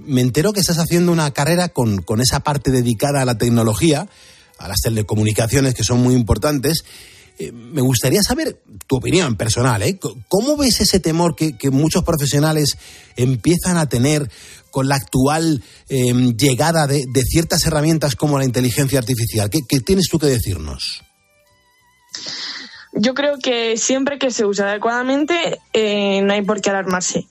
[0.05, 4.09] me entero que estás haciendo una carrera con, con esa parte dedicada a la tecnología,
[4.59, 6.85] a las telecomunicaciones, que son muy importantes.
[7.39, 9.99] Eh, me gustaría saber tu opinión personal, ¿eh?
[10.29, 12.77] ¿Cómo ves ese temor que, que muchos profesionales
[13.17, 14.31] empiezan a tener
[14.71, 19.51] con la actual eh, llegada de, de ciertas herramientas como la inteligencia artificial?
[19.51, 21.03] ¿Qué, qué tienes tú que decirnos?
[22.97, 27.27] Yo creo que siempre que se usa adecuadamente eh, no hay por qué alarmarse.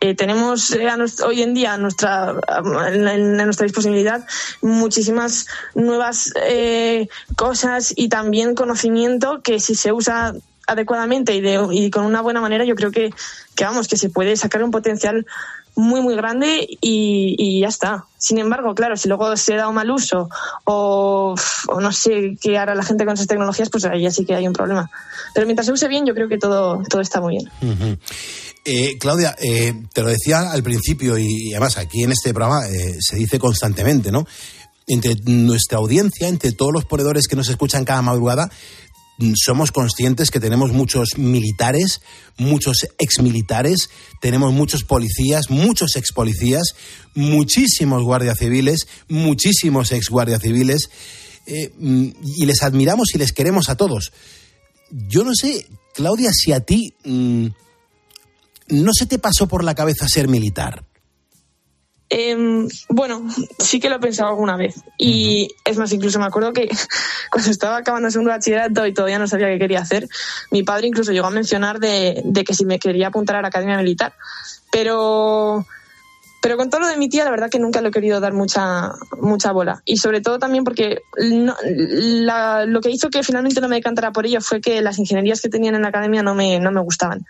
[0.00, 4.26] Eh, tenemos eh, a nues- hoy en día a nuestra, a, en- en nuestra disponibilidad
[4.62, 10.34] muchísimas nuevas eh, cosas y también conocimiento que si se usa
[10.66, 13.10] adecuadamente y, de- y con una buena manera yo creo que,
[13.54, 15.24] que vamos que se puede sacar un potencial
[15.76, 18.06] muy muy grande y, y ya está.
[18.18, 20.28] Sin embargo, claro, si luego se da un mal uso
[20.64, 21.34] o,
[21.68, 24.34] o no sé qué hará la gente con esas tecnologías, pues ahí ya sí que
[24.34, 24.90] hay un problema.
[25.34, 27.98] Pero mientras se use bien, yo creo que todo, todo está muy bien.
[28.64, 32.96] Eh, Claudia, eh, te lo decía al principio y, además aquí en este programa eh,
[32.98, 34.26] se dice constantemente, ¿no?
[34.88, 38.50] Entre nuestra audiencia, entre todos los ponedores que nos escuchan cada madrugada,
[39.34, 42.00] somos conscientes que tenemos muchos militares,
[42.36, 46.74] muchos exmilitares, tenemos muchos policías, muchos expolicías,
[47.14, 50.90] muchísimos guardias civiles, muchísimos exguardias civiles,
[51.46, 54.12] eh, y les admiramos y les queremos a todos.
[54.90, 57.46] Yo no sé, Claudia, si a ti mm,
[58.68, 60.84] no se te pasó por la cabeza ser militar.
[62.08, 63.26] Em, bueno,
[63.58, 64.76] sí que lo he pensado alguna vez.
[64.96, 66.68] Y es más, incluso me acuerdo que
[67.32, 70.06] cuando estaba acabando el segundo bachillerato y todavía no sabía qué quería hacer,
[70.50, 73.48] mi padre incluso llegó a mencionar de, de que si me quería apuntar a la
[73.48, 74.12] academia militar.
[74.70, 75.66] Pero,
[76.42, 78.32] pero con todo lo de mi tía, la verdad que nunca le he querido dar
[78.34, 79.82] mucha, mucha bola.
[79.84, 84.12] Y sobre todo también porque no- la- lo que hizo que finalmente no me decantara
[84.12, 86.80] por ello fue que las ingenierías que tenían en la academia no me, no me
[86.82, 87.26] gustaban.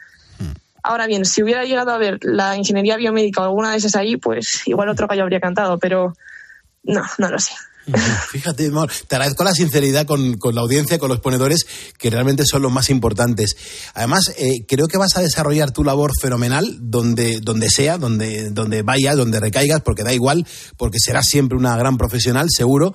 [0.87, 4.17] Ahora bien, si hubiera llegado a ver la ingeniería biomédica o alguna de esas ahí,
[4.17, 6.13] pues igual otro gallo habría cantado, pero
[6.85, 7.53] no, no lo sé.
[8.31, 11.67] Fíjate, Mar, te agradezco la sinceridad con, con la audiencia, con los ponedores,
[11.99, 13.57] que realmente son los más importantes.
[13.95, 18.83] Además, eh, creo que vas a desarrollar tu labor fenomenal donde, donde sea, donde, donde
[18.83, 20.47] vayas, donde recaigas, porque da igual,
[20.77, 22.95] porque serás siempre una gran profesional, seguro.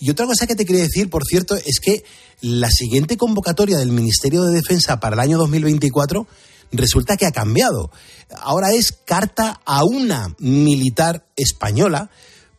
[0.00, 2.04] Y otra cosa que te quería decir, por cierto, es que
[2.40, 6.26] la siguiente convocatoria del Ministerio de Defensa para el año 2024
[6.72, 7.90] resulta que ha cambiado.
[8.40, 12.10] Ahora es carta a una militar española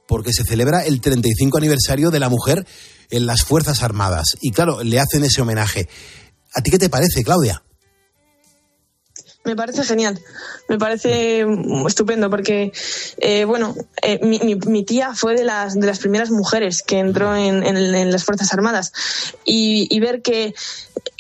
[0.08, 2.66] porque se celebra el 35 aniversario de la mujer
[3.10, 4.38] en las Fuerzas Armadas.
[4.42, 5.90] Y claro, le hacen ese homenaje.
[6.54, 7.62] ¿A ti qué te parece, Claudia?
[9.44, 10.20] Me parece genial,
[10.70, 11.46] me parece
[11.88, 12.72] estupendo porque,
[13.18, 16.98] eh, bueno, eh, mi, mi- mi tía fue de las, de las primeras mujeres que
[16.98, 18.92] entró en, en- en las Fuerzas Armadas
[19.46, 20.56] y, y ver que,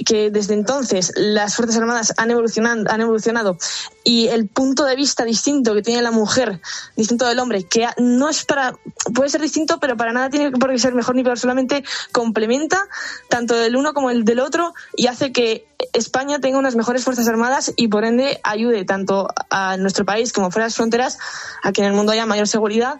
[0.03, 3.57] que desde entonces las Fuerzas Armadas han evolucionado, han evolucionado
[4.03, 6.59] y el punto de vista distinto que tiene la mujer,
[6.95, 8.75] distinto del hombre, que no es para,
[9.13, 12.87] puede ser distinto, pero para nada tiene por qué ser mejor ni peor, solamente complementa
[13.29, 17.27] tanto del uno como el del otro y hace que España tenga unas mejores Fuerzas
[17.27, 21.17] Armadas y por ende ayude tanto a nuestro país como fuera de las fronteras
[21.63, 22.99] a que en el mundo haya mayor seguridad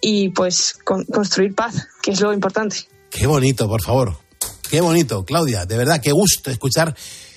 [0.00, 2.86] y pues con- construir paz, que es lo importante.
[3.10, 4.25] Qué bonito, por favor.
[4.70, 5.64] Qué bonito, Claudia.
[5.64, 6.94] De verdad, qué gusto escuchar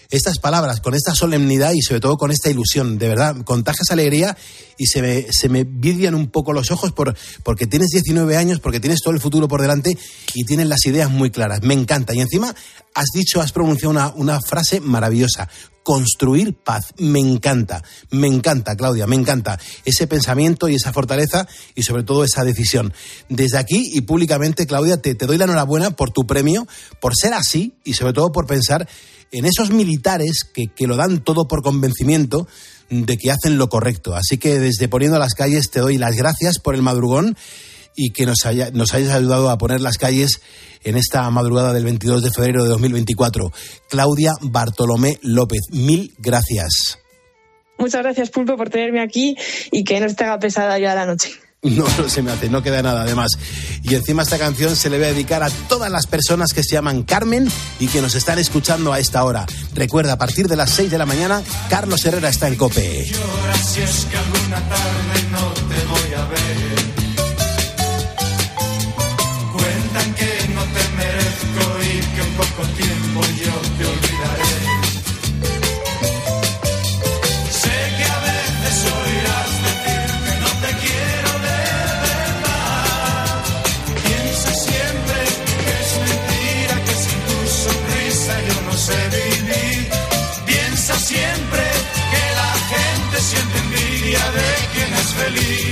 [0.10, 2.98] estas palabras con esta solemnidad y sobre todo con esta ilusión.
[2.98, 4.36] De verdad, contagias alegría
[4.78, 8.60] y se me, se me vidrian un poco los ojos por, porque tienes 19 años,
[8.60, 9.98] porque tienes todo el futuro por delante
[10.34, 11.62] y tienes las ideas muy claras.
[11.62, 12.16] Me encanta.
[12.16, 12.56] Y encima
[12.96, 15.48] has dicho, has pronunciado una, frase maravillosa.
[15.84, 16.94] Construir paz.
[16.98, 17.84] Me encanta.
[18.10, 19.06] Me encanta, Claudia.
[19.06, 22.94] Me encanta ese pensamiento y esa fortaleza y sobre todo esa decisión.
[23.28, 26.68] Desde aquí y públicamente, Claudia, te, te doy la enhorabuena por tu premio,
[27.00, 28.88] por ser así y sobre todo por pensar
[29.32, 32.48] en esos militares que, que lo dan todo por convencimiento
[32.90, 34.16] de que hacen lo correcto.
[34.16, 37.36] Así que desde Poniendo las Calles te doy las gracias por el madrugón
[37.96, 40.40] y que nos, haya- nos hayas ayudado a poner las calles
[40.84, 43.52] en esta madrugada del 22 de febrero de 2024.
[43.90, 46.98] Claudia Bartolomé López, mil gracias.
[47.78, 49.36] Muchas gracias, Pulpo, por tenerme aquí
[49.72, 51.32] y que no te haga pesada ya la noche.
[51.64, 53.32] No, no se me hace, no queda nada además.
[53.84, 56.76] Y encima esta canción se le va a dedicar a todas las personas que se
[56.76, 59.46] llaman Carmen y que nos están escuchando a esta hora.
[59.74, 63.06] Recuerda, a partir de las 6 de la mañana, Carlos Herrera está en Cope.
[63.06, 66.80] Si es que alguna tarde no te voy a ver.
[69.52, 72.99] Cuentan que no te merezco y que en poco tiempo
[95.40, 95.69] quien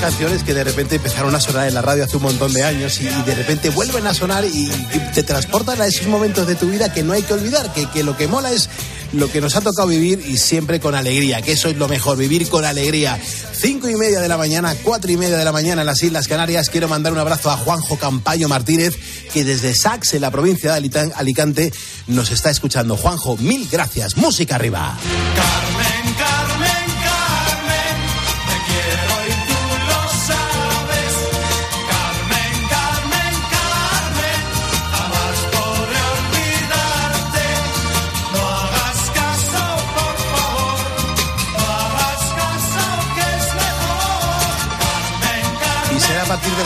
[0.00, 3.00] canciones que de repente empezaron a sonar en la radio hace un montón de años
[3.00, 4.70] y, de repente vuelven a sonar y,
[5.14, 8.02] te transportan a esos momentos de tu vida que no hay que olvidar, que, que
[8.02, 8.70] lo que mola es
[9.12, 12.16] lo que nos ha tocado vivir y siempre con alegría, que eso es lo mejor,
[12.16, 13.20] vivir con alegría.
[13.52, 16.28] Cinco y media de la mañana, cuatro y media de la mañana en las Islas
[16.28, 16.70] Canarias.
[16.70, 18.96] Quiero mandar un abrazo a Juanjo Campayo Martínez,
[19.34, 21.72] que desde Sax, en la provincia de Alicante,
[22.06, 22.96] nos está escuchando.
[22.96, 24.16] Juanjo, mil gracias.
[24.16, 24.96] Música arriba.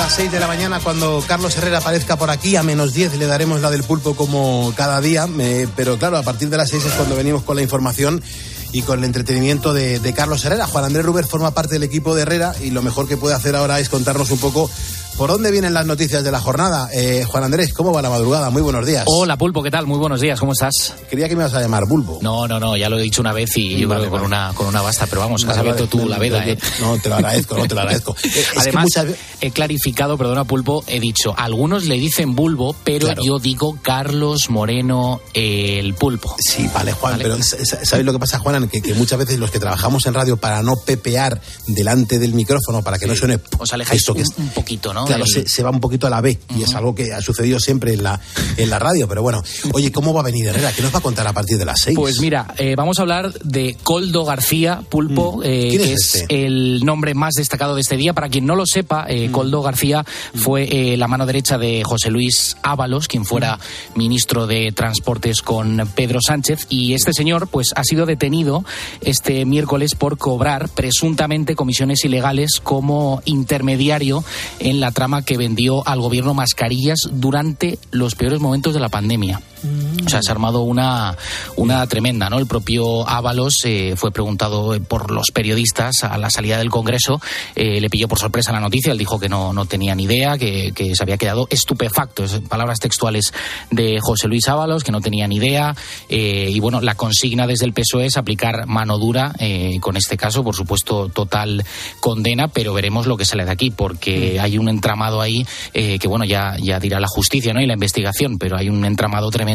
[0.04, 2.56] Las 6 de la mañana cuando Carlos Herrera aparezca por aquí.
[2.56, 5.26] A menos 10 le daremos la del pulpo como cada día.
[5.76, 8.22] pero claro, a partir de las 6 es cuando venimos con la información
[8.70, 10.66] y con el entretenimiento de, de Carlos Herrera.
[10.66, 13.56] Juan Andrés Ruber forma parte del equipo de Herrera y lo mejor que puede hacer
[13.56, 14.70] ahora es contarnos un poco
[15.16, 16.88] por dónde vienen las noticias de la jornada.
[16.92, 18.50] Eh, Juan Andrés, ¿cómo va la madrugada?
[18.50, 19.04] Muy buenos días.
[19.06, 19.86] Hola Pulpo, ¿qué tal?
[19.86, 20.92] Muy buenos días, ¿cómo estás?
[21.08, 22.18] Creía que me ibas a llamar Bulbo.
[22.20, 24.28] No, no, no, ya lo he dicho una vez y yo Vale, creo que con
[24.30, 24.46] vale.
[24.48, 26.02] una, con una basta, pero vamos, has Vale, abierto vale.
[26.02, 26.58] tú la veda, Yo- ¿eh?
[26.80, 28.16] No, te lo agradezco, no te lo agradezco.
[28.24, 29.06] Es Además, muchas
[29.40, 33.22] he clarificado, perdona Pulpo, he dicho, algunos le dicen Bulbo, pero Claro.
[33.24, 36.34] yo digo Carlos Moreno el Pulpo.
[36.44, 37.24] Sí, vale, Juan, Vale.
[37.24, 37.36] pero
[37.84, 38.68] ¿sabéis lo que pasa, Juan?
[38.68, 42.82] Que, que muchas veces los que trabajamos en radio para no pepear delante del micrófono,
[42.82, 45.03] para que no suene Os alejáis esto que es- un poquito, ¿no?
[45.06, 47.58] Claro, se, se va un poquito a la B y es algo que ha sucedido
[47.60, 48.20] siempre en la,
[48.56, 49.08] en la radio.
[49.08, 50.72] Pero bueno, oye, ¿cómo va a venir Herrera?
[50.72, 51.96] ¿Qué nos va a contar a partir de las seis?
[51.98, 55.70] Pues mira, eh, vamos a hablar de Coldo García Pulpo, eh, Mm.
[55.70, 56.46] ¿Quién que es es, este?
[56.46, 58.12] el nombre más destacado de este día.
[58.12, 59.10] Para quien no lo sepa, Mm.
[59.10, 63.56] eh, Coldo García fue eh, la mano derecha de José Luis Ábalos, quien fuera
[63.94, 63.98] Mm.
[63.98, 66.66] ministro de Transportes con Pedro Sánchez.
[66.68, 68.64] Y este señor, pues, ha sido detenido
[69.00, 74.24] este miércoles por cobrar presuntamente comisiones ilegales como intermediario
[74.58, 79.42] en la trama que vendió al gobierno mascarillas durante los peores momentos de la pandemia.
[80.04, 81.16] O sea, se ha armado una,
[81.56, 82.38] una tremenda, ¿no?
[82.38, 87.20] El propio Ábalos eh, fue preguntado por los periodistas a la salida del Congreso,
[87.54, 90.36] eh, le pilló por sorpresa la noticia, él dijo que no, no tenía ni idea,
[90.36, 93.32] que, que se había quedado estupefacto, es palabras textuales
[93.70, 95.74] de José Luis Ábalos, que no tenía ni idea,
[96.08, 100.16] eh, y bueno, la consigna desde el PSOE es aplicar mano dura, eh, con este
[100.16, 101.64] caso, por supuesto, total
[102.00, 106.08] condena, pero veremos lo que sale de aquí, porque hay un entramado ahí eh, que,
[106.08, 107.60] bueno, ya, ya dirá la justicia, ¿no?
[107.60, 109.53] Y la investigación, pero hay un entramado tremendo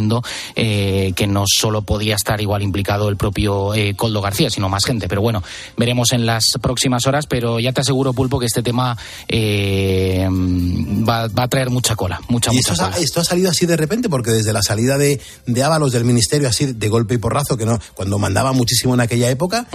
[0.55, 4.85] eh, que no solo podía estar igual implicado el propio eh, Coldo García, sino más
[4.85, 5.07] gente.
[5.07, 5.43] Pero bueno,
[5.77, 11.27] veremos en las próximas horas, pero ya te aseguro, Pulpo, que este tema eh, va,
[11.27, 13.03] va a traer mucha cola, mucha, ¿Y mucha esto, ha, cola.
[13.03, 14.09] esto ha salido así de repente?
[14.09, 17.65] Porque desde la salida de, de Ábalos del ministerio, así de golpe y porrazo, que
[17.65, 19.67] no, cuando mandaba muchísimo en aquella época,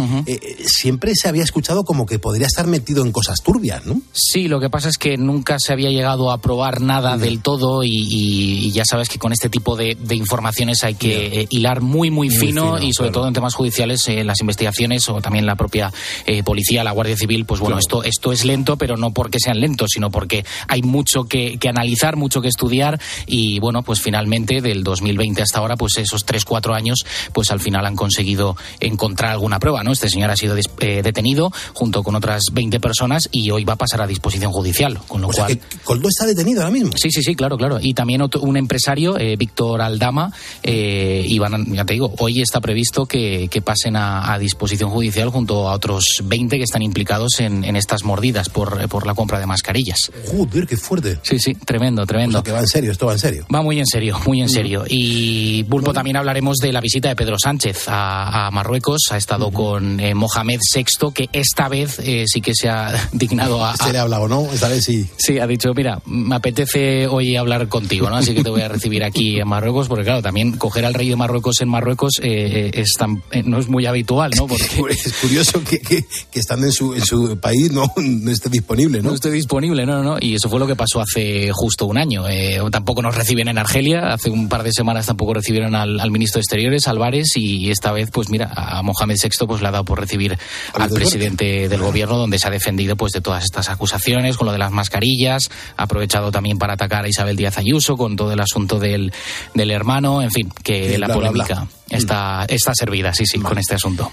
[0.67, 4.01] siempre se había escuchado como que podría estar metido en cosas turbias, ¿no?
[4.13, 7.83] Sí, lo que pasa es que nunca se había llegado a probar nada del todo
[7.85, 11.47] y, y- y ya sabes que con este tipo de, de informaciones hay que eh,
[11.51, 13.13] hilar muy, muy, Muy fino, fino, y sobre claro.
[13.21, 15.93] todo en temas judiciales, eh, las investigaciones o también la propia
[16.27, 19.61] eh, policía, la Guardia Civil, pues bueno, esto, esto es lento, pero no porque sean
[19.61, 24.61] lentos, sino porque hay mucho que, que analizar, mucho que estudiar y bueno, pues finalmente
[24.61, 29.31] del 2020 hasta ahora, pues esos 3, 4 años, pues al final han conseguido encontrar
[29.33, 29.93] alguna prueba, ¿no?
[29.93, 33.77] Este señor ha sido eh, detenido junto con otras 20 personas y hoy va a
[33.77, 35.59] pasar a disposición judicial, con lo O sea cual...
[35.59, 36.93] que Coldo está detenido ahora mismo.
[36.97, 37.79] Sí, sí, sí, claro, claro.
[37.81, 40.31] Y también otro- un empresario, Víctor Aldama,
[40.63, 44.39] eh, y van a- ya te digo, hoy está previsto que, que pasen a, a
[44.39, 48.89] disposición judicial junto a otros 20 que están implicados en, en estas mordidas por, eh,
[48.89, 50.11] por la compra de mascarillas.
[50.31, 51.19] Joder, qué fuerte.
[51.23, 52.39] Sí, sí, tremendo, O tremendo.
[52.39, 53.47] sea, que va en serio, esto va en serio.
[53.55, 54.85] Va muy en serio, muy en serio.
[54.89, 59.03] Y Bulbo también hablaremos de la visita de Pedro Sánchez a, a Marruecos.
[59.11, 63.65] Ha estado con eh, Mohamed VI, que esta vez eh, sí que se ha dignado
[63.65, 64.53] a, Se le ha hablado, ¿no?
[64.53, 65.07] Esta vez sí.
[65.17, 68.17] Sí, ha dicho, mira, me apetece hoy hablar contigo, ¿no?
[68.17, 71.09] Así que te voy a recibir aquí en Marruecos, porque claro, también coger al rey
[71.09, 74.47] de Marruecos en Marruecos eh, es tan- eh, no es muy habitual, ¿no?
[74.55, 78.49] Porque Es curioso que, que, que estando en su, en su país no, no esté
[78.51, 79.11] disponible, ¿no?
[79.11, 80.17] no esté disponible, no, no, no.
[80.21, 82.29] Y eso fue lo que pasó hace justo un año.
[82.29, 86.11] Eh, tampoco nos reciben en Argelia, hace un par de semanas tampoco recibieron al, al
[86.11, 89.71] ministro de Exteriores, Álvarez, y esta vez, pues mira, a Mohamed VI pues le ha
[89.71, 90.39] dado por recibir
[90.75, 94.53] al presidente del gobierno, donde se ha defendido pues de todas estas acusaciones, con lo
[94.53, 98.41] de las mascarillas, ha aprovechado también para atacar a Isabel Díaz Ayuso con todo el
[98.41, 99.13] asunto del,
[99.55, 101.69] del hermano, en fin, que la bla, polémica bla.
[101.91, 104.11] Está, está servida, sí, sí, con este asunto.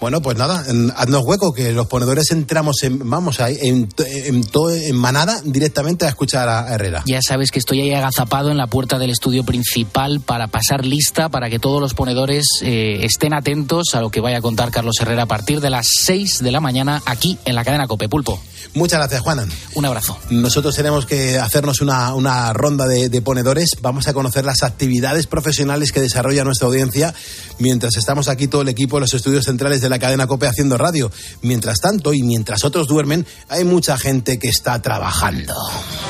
[0.00, 0.64] Bueno, pues nada,
[0.96, 6.04] haznos hueco, que los ponedores entramos en, vamos, ahí, en, en, to- en manada directamente
[6.04, 7.02] a escuchar a Herrera.
[7.06, 11.28] Ya sabes que estoy ahí agazapado en la puerta del estudio principal para pasar lista,
[11.30, 14.96] para que todos los ponedores eh, estén atentos a lo que vaya a contar Carlos
[15.00, 18.42] Herrera a partir de las 6 de la mañana aquí en la cadena Cope Pulpo.
[18.74, 19.48] Muchas gracias, Juanan.
[19.74, 20.18] Un abrazo.
[20.30, 23.70] Nosotros tenemos que hacernos una, una ronda de, de ponedores.
[23.80, 24.93] Vamos a conocer las actividades
[25.26, 27.14] profesionales que desarrolla nuestra audiencia
[27.58, 30.78] mientras estamos aquí todo el equipo en los estudios centrales de la cadena COPE haciendo
[30.78, 31.10] radio.
[31.42, 35.54] Mientras tanto, y mientras otros duermen, hay mucha gente que está trabajando.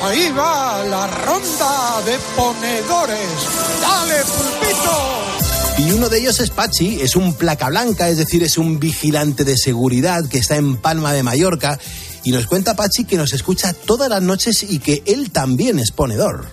[0.03, 3.29] Ahí va la ronda de ponedores.
[3.81, 5.25] ¡Dale, pulpito!
[5.77, 9.43] Y uno de ellos es Pachi, es un placa blanca, es decir, es un vigilante
[9.43, 11.79] de seguridad que está en Palma de Mallorca.
[12.23, 15.91] Y nos cuenta Pachi que nos escucha todas las noches y que él también es
[15.91, 16.47] ponedor.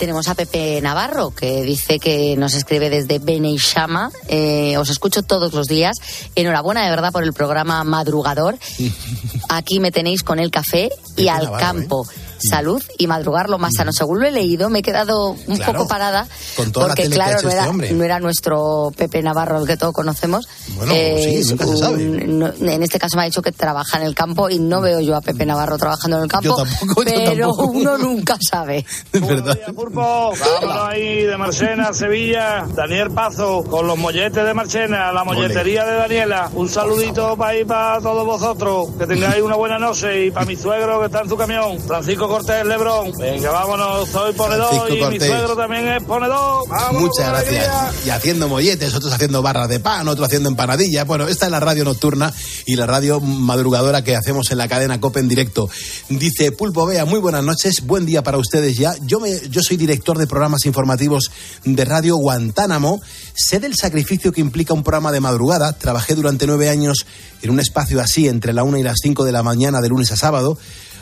[0.00, 4.10] Tenemos a Pepe Navarro, que dice que nos escribe desde Beneixama.
[4.28, 5.98] Eh, os escucho todos los días.
[6.34, 8.56] Enhorabuena, de verdad, por el programa Madrugador.
[9.50, 10.88] Aquí me tenéis con el café
[11.18, 12.06] y Pepe al Navarro, campo.
[12.48, 13.92] Salud y madrugar lo más sano.
[13.92, 15.72] Según lo he leído, me he quedado un Claro.
[15.74, 16.26] poco parada.
[16.56, 17.92] Con toda la porque, ha claro, hecho no, este era, hombre.
[17.92, 20.48] no era nuestro Pepe Navarro el que todos conocemos.
[20.76, 22.04] Bueno, sí, nunca se sabe.
[22.04, 25.00] no- en este caso me ha dicho que trabaja en el campo y no veo
[25.00, 26.48] yo a Pepe Navarro trabajando en el campo.
[26.48, 27.64] Yo tampoco, yo pero tampoco.
[27.72, 28.84] uno nunca sabe.
[29.12, 29.58] ¿Verdad?
[29.74, 32.66] Pulpo, vámonos ahí de Marchena, Sevilla.
[32.74, 36.50] Daniel Pazo, con los molletes de Marchena, la molletería de Daniela.
[36.54, 38.88] Un saludito para ir para todos vosotros.
[38.98, 40.26] Que tengáis una buena noche.
[40.26, 43.12] Y para mi suegro que está en su camión, Francisco Cortés Lebrón.
[43.18, 46.68] Venga, vámonos, soy ponedor Francisco y mi suegro también es ponedor.
[46.68, 47.68] Vámonos Muchas gracias.
[47.68, 47.92] alegría.
[48.06, 51.04] Y haciendo molletes, otros haciendo barras de pan, otros haciendo empanadillas.
[51.08, 52.32] Bueno, esta es la radio nocturna
[52.66, 55.68] y la radio madrugadora que hacemos en la cadena COPE en directo.
[56.08, 58.94] Dice Pulpo Bea, muy buenas noches, buen día para ustedes ya.
[59.02, 61.32] Yo, me, yo soy director de programas informativos
[61.64, 63.00] de Radio Guantánamo.
[63.34, 65.72] Sé del sacrificio que implica un programa de madrugada.
[65.72, 67.06] Trabajé durante nueve años
[67.42, 70.12] en un espacio así, entre la una y las cinco de la mañana, de lunes
[70.12, 70.56] a sábado.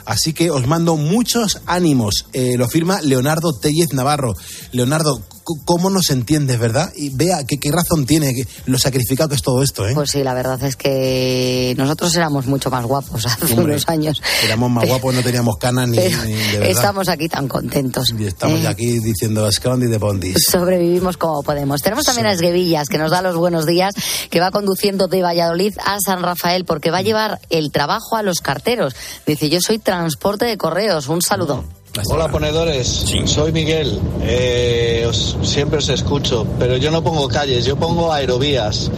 [0.08, 2.24] Así que os mando muchos ánimos.
[2.32, 4.34] Eh, lo firma Leonardo Tellez Navarro.
[4.72, 5.22] Leonardo,
[5.64, 6.92] ¿cómo nos entiendes, verdad?
[6.96, 9.92] Y vea qué, qué razón tiene que- lo sacrificado que es todo esto, ¿eh?
[9.94, 14.22] Pues sí, la verdad es que nosotros éramos mucho más guapos hace Hombre, unos años.
[14.44, 16.68] Éramos más guapos, no teníamos canas ni, de verdad.
[16.68, 18.14] estamos aquí tan contentos.
[18.18, 18.68] Y estamos ¿eh?
[18.68, 20.44] aquí diciendo Scrondi de Bondis.
[20.50, 21.82] Sobrevivimos como podemos.
[21.82, 23.94] Tenemos también a Esguevillas, que nos da los buenos días,
[24.30, 28.22] que va conduciendo de Valladolid a San Rafael, porque va a llevar el trabajo a
[28.22, 28.94] los carteros.
[29.26, 31.08] Dice, yo soy transporte de correos.
[31.08, 31.64] Un saludo.
[32.10, 33.98] Hola ponedores, soy Miguel.
[34.22, 38.90] Eh, os- siempre os escucho, pero yo no pongo calles, yo pongo aerovías.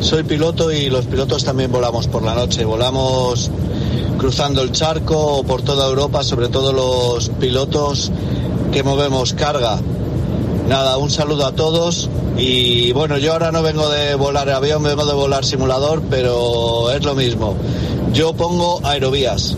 [0.00, 2.64] Soy piloto y los pilotos también volamos por la noche.
[2.64, 3.50] Volamos
[4.18, 8.10] cruzando el charco por toda Europa, sobre todo los pilotos
[8.72, 9.78] que movemos carga.
[10.68, 15.04] Nada, un saludo a todos y bueno, yo ahora no vengo de volar avión, vengo
[15.04, 17.54] de volar simulador, pero es lo mismo.
[18.12, 19.54] Yo pongo aerovías.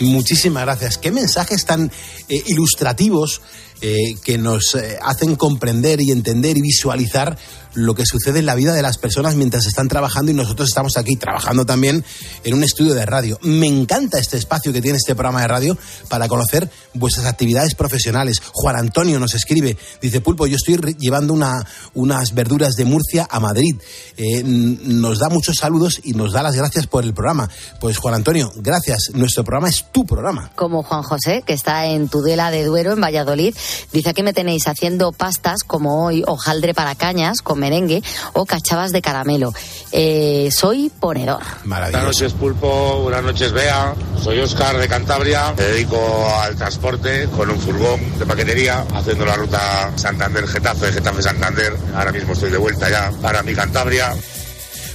[0.00, 0.98] Muchísimas gracias.
[0.98, 1.90] Qué mensajes tan
[2.28, 3.40] eh, ilustrativos
[3.80, 7.36] eh, que nos eh, hacen comprender y entender y visualizar
[7.74, 10.96] lo que sucede en la vida de las personas mientras están trabajando y nosotros estamos
[10.96, 12.04] aquí trabajando también
[12.44, 13.38] en un estudio de radio.
[13.42, 15.78] Me encanta este espacio que tiene este programa de radio
[16.08, 18.40] para conocer vuestras actividades profesionales.
[18.52, 23.40] Juan Antonio nos escribe, dice Pulpo, yo estoy llevando una, unas verduras de Murcia a
[23.40, 23.74] Madrid.
[24.44, 27.50] Nos da muchos saludos y nos da las gracias por el programa.
[27.80, 29.10] Pues Juan Antonio, gracias.
[29.14, 30.50] Nuestro programa es tu programa.
[30.54, 33.54] Como Juan José, que está en Tudela de Duero, en Valladolid.
[33.92, 38.92] Dice, aquí me tenéis haciendo pastas como hoy, hojaldre para cañas con merengue o cachavas
[38.92, 39.52] de caramelo.
[39.92, 41.42] Eh, soy ponedor.
[41.64, 43.02] Buenas noches, Pulpo.
[43.02, 43.94] Buenas noches, Bea.
[44.22, 45.52] Soy Oscar de Cantabria.
[45.56, 45.98] Me dedico
[46.42, 51.76] al transporte con un furgón de paquetería, haciendo la ruta Santander-Getafe, Getafe-Santander.
[51.94, 54.14] Ahora mismo estoy de vuelta ya para mi Cantabria.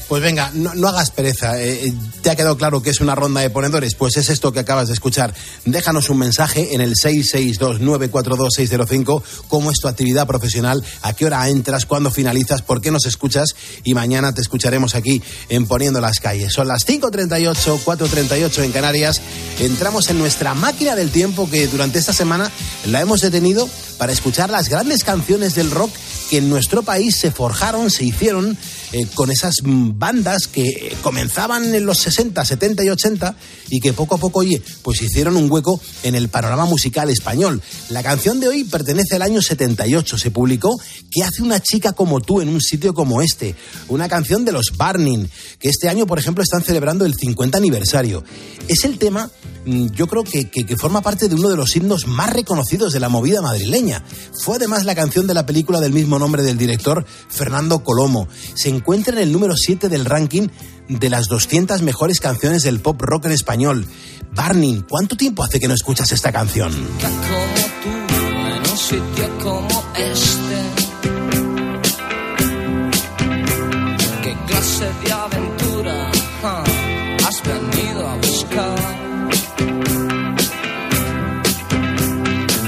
[0.10, 1.62] Pues venga, no, no hagas pereza.
[1.62, 1.94] Eh, eh,
[2.24, 3.94] ¿Te ha quedado claro que es una ronda de ponedores?
[3.94, 5.36] Pues es esto que acabas de escuchar.
[5.66, 9.22] Déjanos un mensaje en el 662-942-605.
[9.48, 10.84] ¿Cómo es tu actividad profesional?
[11.04, 11.86] ¿A qué hora entras?
[11.86, 12.64] ¿Cuándo finalizas?
[12.64, 13.50] ¿Por qué nos escuchas?
[13.84, 16.54] Y mañana te escucharemos aquí en Poniendo las Calles.
[16.54, 19.22] Son las 5.38, 4.38 en Canarias.
[19.60, 22.50] Entramos en nuestra máquina del tiempo que durante esta semana
[22.88, 25.92] la hemos detenido para escuchar las grandes canciones del rock
[26.32, 28.58] que en nuestro país se forjaron, se hicieron
[28.92, 33.36] eh, con esas bandas que comenzaban en los 60, 70 y 80
[33.70, 37.62] y que poco a poco, oye, pues hicieron un hueco en el panorama musical español.
[37.90, 40.18] La canción de hoy pertenece al año 78.
[40.18, 40.80] Se publicó
[41.12, 43.56] ¿Qué hace una chica como tú en un sitio como este?
[43.88, 45.28] Una canción de los Barning,
[45.60, 48.24] que este año, por ejemplo, están celebrando el 50 aniversario.
[48.68, 49.32] Es el tema,
[49.66, 52.94] mm, yo creo que, que, que forma parte de uno de los himnos más reconocidos
[52.94, 54.04] de la movida madrileña.
[54.44, 58.28] Fue además la canción de la película del mismo nombre del director, Fernando Colomo.
[58.54, 60.48] Se encuentra en el número 7 del ranking
[60.88, 63.86] de las 200 mejores canciones del pop rock en español.
[64.34, 66.72] Barney, ¿cuánto tiempo hace que no escuchas esta canción?
[69.96, 70.60] este.
[74.24, 76.12] ¿Qué clase de aventura
[77.28, 79.10] has venido a buscar?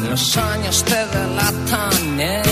[0.09, 2.50] Los años te delatan, nena,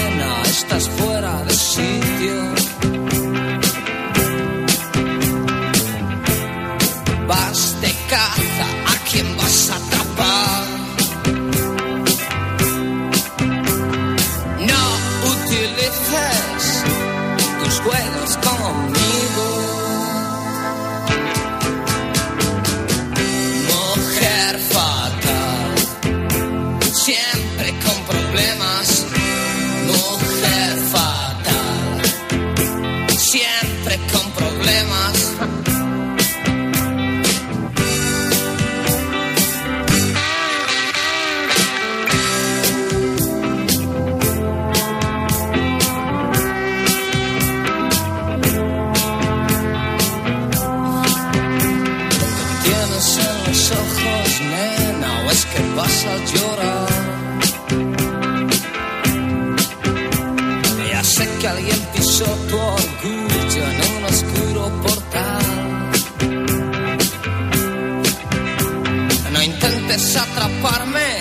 [70.00, 71.20] intentes atraparme,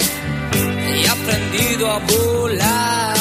[0.95, 3.18] he aprendido a volar.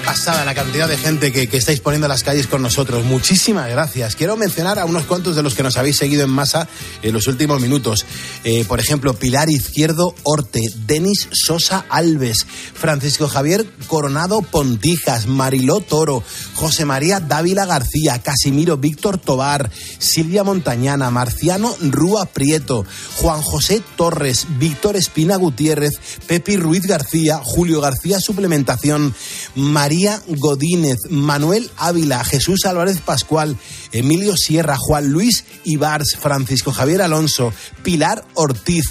[0.00, 3.04] Pasada la cantidad de gente que, estáis poniendo a las calles con nosotros.
[3.04, 4.16] Muchísimas gracias.
[4.16, 6.68] Quiero mencionar a unos cuantos de los que nos habéis seguido en masa
[7.02, 8.04] en los últimos minutos.
[8.44, 16.22] Eh, por ejemplo, Pilar Izquierdo Orte, Denis Sosa Alves, Francisco Javier Coronado Pontijas, Mariló Toro,
[16.54, 22.84] José María Dávila García, Casimiro Víctor Tobar, Silvia Montañana, Marciano Rúa Prieto,
[23.16, 25.92] Juan José Torres, Víctor Espina Gutiérrez,
[26.26, 29.14] Pepi Ruiz García, Julio García Suplementación,
[29.54, 29.85] María
[30.26, 33.56] Godínez, Manuel Ávila, Jesús Álvarez Pascual,
[33.92, 38.84] Emilio Sierra, Juan Luis Ibars, Francisco Javier Alonso, Pilar Ortiz,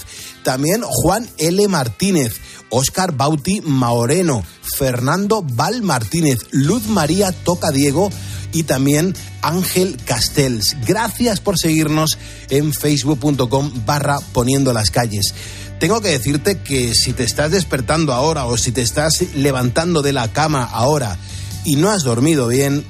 [0.43, 1.67] también Juan L.
[1.67, 2.35] Martínez,
[2.69, 4.43] Óscar Bauti Maoreno,
[4.77, 8.09] Fernando Val Martínez, Luz María Toca Diego
[8.53, 10.77] y también Ángel Castells.
[10.87, 12.17] Gracias por seguirnos
[12.49, 15.33] en facebook.com barra poniendo las calles.
[15.79, 20.13] Tengo que decirte que si te estás despertando ahora o si te estás levantando de
[20.13, 21.17] la cama ahora
[21.63, 22.85] y no has dormido bien,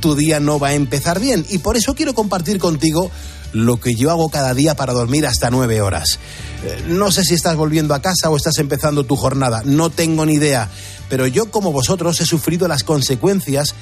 [0.00, 1.46] tu día no va a empezar bien.
[1.48, 3.10] Y por eso quiero compartir contigo
[3.54, 6.18] lo que yo hago cada día para dormir hasta nueve horas.
[6.64, 10.26] Eh, No sé si estás volviendo a casa o estás empezando tu jornada, no tengo
[10.26, 10.68] ni idea,
[11.08, 13.74] pero yo como vosotros he sufrido las consecuencias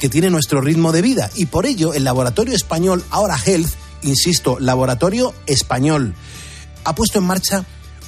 [0.00, 3.70] que tiene nuestro ritmo de vida y por ello el laboratorio español Ahora Health,
[4.02, 6.14] insisto, laboratorio español,
[6.84, 7.64] ha puesto en marcha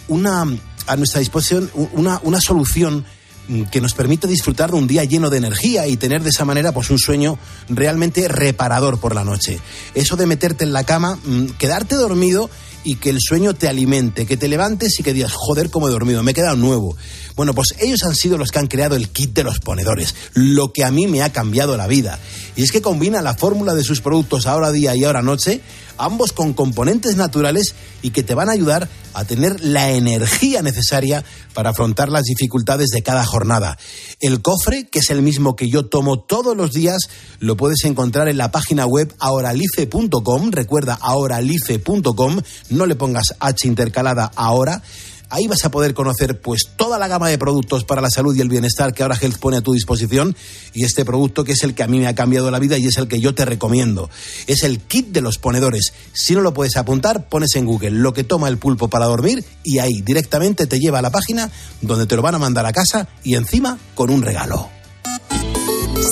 [0.08, 0.44] una,
[0.86, 3.04] a nuestra disposición una, una solución
[3.48, 6.44] mm, que nos permite disfrutar de un día lleno de energía y tener de esa
[6.44, 9.60] manera pues un sueño realmente reparador por la noche.
[9.94, 12.50] Eso de meterte en la cama, mm, quedarte dormido
[12.82, 15.90] y que el sueño te alimente, que te levantes y que digas, joder, cómo he
[15.90, 16.96] dormido, me he quedado nuevo.
[17.36, 20.72] Bueno, pues ellos han sido los que han creado el kit de los ponedores, lo
[20.72, 22.18] que a mí me ha cambiado la vida.
[22.56, 25.60] Y es que combina la fórmula de sus productos ahora día y ahora noche,
[25.96, 31.24] ambos con componentes naturales y que te van a ayudar a tener la energía necesaria
[31.54, 33.78] para afrontar las dificultades de cada jornada.
[34.20, 36.98] El cofre, que es el mismo que yo tomo todos los días,
[37.38, 40.50] lo puedes encontrar en la página web ahoralife.com.
[40.50, 44.82] Recuerda ahoralife.com, no le pongas H intercalada ahora.
[45.30, 48.40] Ahí vas a poder conocer pues toda la gama de productos para la salud y
[48.40, 50.36] el bienestar que ahora Health pone a tu disposición
[50.74, 52.86] y este producto que es el que a mí me ha cambiado la vida y
[52.86, 54.10] es el que yo te recomiendo.
[54.46, 55.92] Es el kit de los ponedores.
[56.12, 59.44] Si no lo puedes apuntar, pones en Google lo que toma el pulpo para dormir
[59.62, 61.50] y ahí directamente te lleva a la página
[61.80, 64.68] donde te lo van a mandar a casa y encima con un regalo.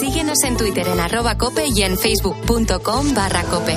[0.00, 3.76] Síguenos en Twitter en arroba cope y en facebook.com barra cope.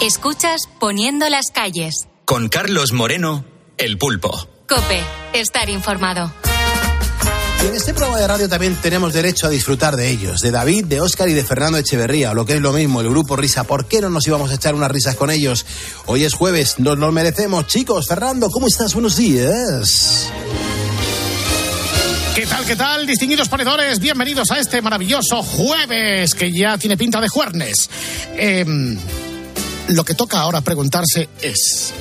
[0.00, 2.06] Escuchas Poniendo las calles.
[2.24, 3.44] Con Carlos Moreno,
[3.78, 4.30] el pulpo.
[4.68, 6.32] Cope, estar informado.
[7.64, 10.84] Y en este programa de radio también tenemos derecho a disfrutar de ellos, de David,
[10.84, 13.64] de Óscar y de Fernando Echeverría, o lo que es lo mismo, el grupo Risa.
[13.64, 15.66] ¿Por qué no nos íbamos a echar unas risas con ellos?
[16.06, 17.66] Hoy es jueves, nos lo merecemos.
[17.66, 18.94] Chicos, Fernando, ¿cómo estás?
[18.94, 20.30] Buenos días.
[22.36, 23.98] ¿Qué tal, qué tal, distinguidos ponedores?
[23.98, 27.90] Bienvenidos a este maravilloso jueves que ya tiene pinta de juernes.
[28.36, 28.96] Em,
[29.88, 31.92] lo que toca ahora preguntarse es,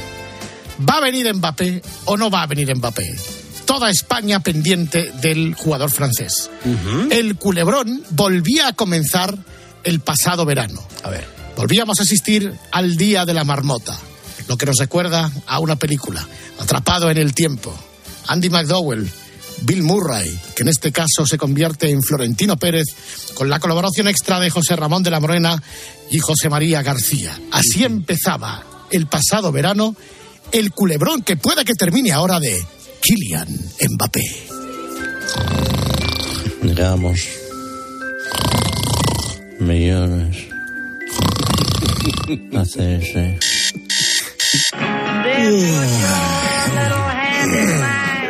[0.87, 3.15] ¿va a venir Mbappé o no va a venir Mbappé?
[3.65, 6.49] Toda España pendiente del jugador francés.
[7.11, 9.37] El culebrón volvía a comenzar
[9.83, 10.81] el pasado verano.
[11.03, 11.37] A ver.
[11.57, 13.97] Volvíamos a asistir al Día de la Marmota,
[14.47, 16.25] lo que nos recuerda a una película,
[16.59, 17.75] Atrapado en el Tiempo.
[18.27, 19.09] Andy McDowell,
[19.61, 22.85] Bill Murray, que en este caso se convierte en Florentino Pérez,
[23.33, 25.61] con la colaboración extra de José Ramón de la Morena
[26.09, 27.39] y José María García.
[27.51, 29.95] Así empezaba el pasado verano
[30.51, 32.63] el culebrón que puede que termine ahora de
[33.01, 33.47] Kylian
[33.89, 34.47] Mbappé.
[36.61, 37.27] Digamos.
[39.59, 40.37] Millones.
[42.53, 43.39] Hace ese.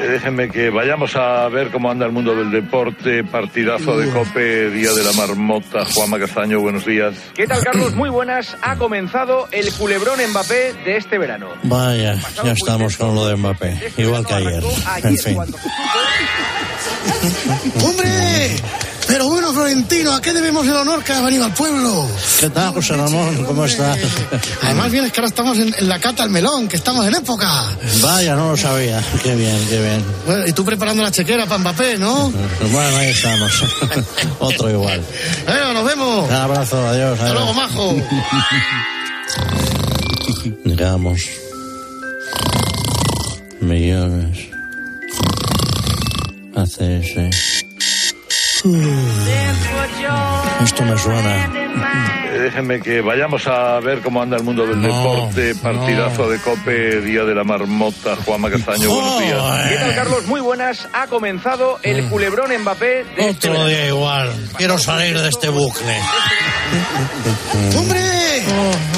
[0.07, 3.25] Déjenme que vayamos a ver cómo anda el mundo del deporte.
[3.25, 5.83] Partidazo de Cope, Día de la Marmota.
[5.85, 7.13] Juanma Castaño, buenos días.
[7.35, 7.93] ¿Qué tal, Carlos?
[7.93, 8.55] Muy buenas.
[8.61, 11.49] Ha comenzado el culebrón Mbappé de este verano.
[11.63, 13.91] Vaya, ya estamos con lo de Mbappé.
[13.97, 14.63] Igual que ayer.
[15.03, 15.37] En fin.
[17.85, 18.55] ¡Hombre!
[19.17, 22.07] Pero bueno, Florentino, ¿a qué debemos el honor que ha venido al pueblo?
[22.39, 23.45] ¿Qué tal, José Ramón?
[23.45, 23.97] ¿Cómo estás?
[24.61, 27.15] Además, bien, es que ahora estamos en, en la cata al melón, que estamos en
[27.15, 27.49] época.
[28.03, 29.03] Vaya, no lo sabía.
[29.23, 30.05] Qué bien, qué bien.
[30.27, 32.31] Bueno, y tú preparando la chequera para Mbappé, ¿no?
[32.71, 33.51] Bueno, ahí estamos.
[34.39, 35.01] Otro igual.
[35.47, 36.29] Eh, nos vemos.
[36.29, 37.19] Un abrazo, adiós.
[37.19, 37.95] Hasta luego, majo.
[40.63, 41.21] Digamos.
[43.61, 44.37] Millones.
[46.55, 47.31] Hace ese.
[50.63, 51.49] Esto me suena.
[52.33, 55.55] Déjenme que vayamos a ver cómo anda el mundo del No, deporte.
[55.55, 56.29] Partidazo no.
[56.29, 58.15] de Cope, Día de la Marmota.
[58.25, 59.41] Juanma Castaño, buenos días.
[59.69, 60.25] ¿Qué tal, Carlos?
[60.27, 60.87] Muy buenas.
[60.93, 64.31] Ha comenzado el culebrón Mbappé de Otro día igual.
[64.57, 65.97] Quiero salir de este bucle.
[67.77, 68.16] ¡Hombre!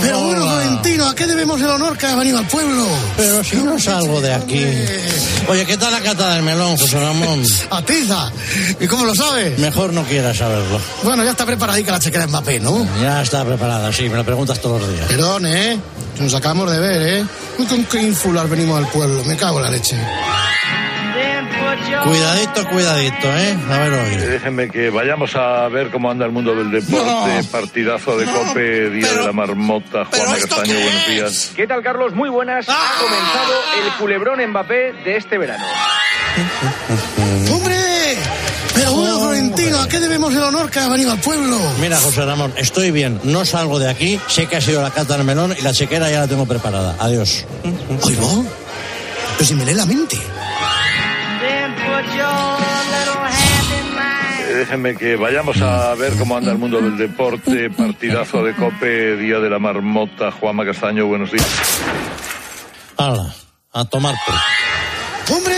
[0.02, 2.86] Pero bueno, Florentino, ¿a qué debemos el honor que ha venido al pueblo?
[3.18, 4.66] Pero si no salgo de aquí.
[5.47, 7.43] Oye, ¿qué tal la cata del melón, José Ramón?
[7.70, 8.32] ¡Atiza!
[8.80, 9.58] ¿Y cómo lo sabes?
[9.60, 10.80] Mejor no quieras saberlo.
[11.04, 12.88] Bueno, ya está preparadica la chequera de Mbappé, ¿no?
[13.02, 15.08] Ya está preparada, sí, me lo preguntas todos los días.
[15.08, 15.80] Perdón, ¿eh?
[16.20, 17.26] Nos acabamos de ver, ¿eh?
[17.58, 19.24] Uy, con qué ínfulas venimos al pueblo.
[19.26, 19.95] Me cago en la leche.
[22.03, 23.57] Cuidadito, cuidadito, ¿eh?
[23.72, 24.28] A ver, Eh, oye.
[24.28, 27.43] Déjenme que vayamos a ver cómo anda el mundo del deporte.
[27.51, 30.05] Partidazo de Cope, Día de la Marmota.
[30.05, 31.51] Juanma Castaño, buenos días.
[31.55, 32.13] ¿Qué tal, Carlos?
[32.13, 32.67] Muy buenas.
[32.70, 33.53] Ha comenzado
[33.86, 35.63] el culebrón Mbappé de este verano.
[37.51, 37.76] ¡Hombre!
[38.74, 41.57] Pero bueno, Florentino, ¿a qué debemos el honor que ha venido al pueblo?
[41.82, 45.17] Mira, José Ramón, estoy bien, no salgo de aquí, sé que ha sido la cata
[45.17, 46.95] del melón y la chequera ya la tengo preparada.
[46.99, 47.45] Adiós.
[48.03, 48.45] ¿Oigo?
[49.38, 50.17] Pero si me lee la mente.
[54.60, 57.70] Déjenme que vayamos a ver cómo anda el mundo del deporte.
[57.70, 60.32] Partidazo de Cope, Día de la Marmota.
[60.32, 61.47] Juanma Castaño, buenos días.
[62.97, 63.34] Hala,
[63.74, 64.36] a tomar por.
[65.38, 65.56] ¡Hombre!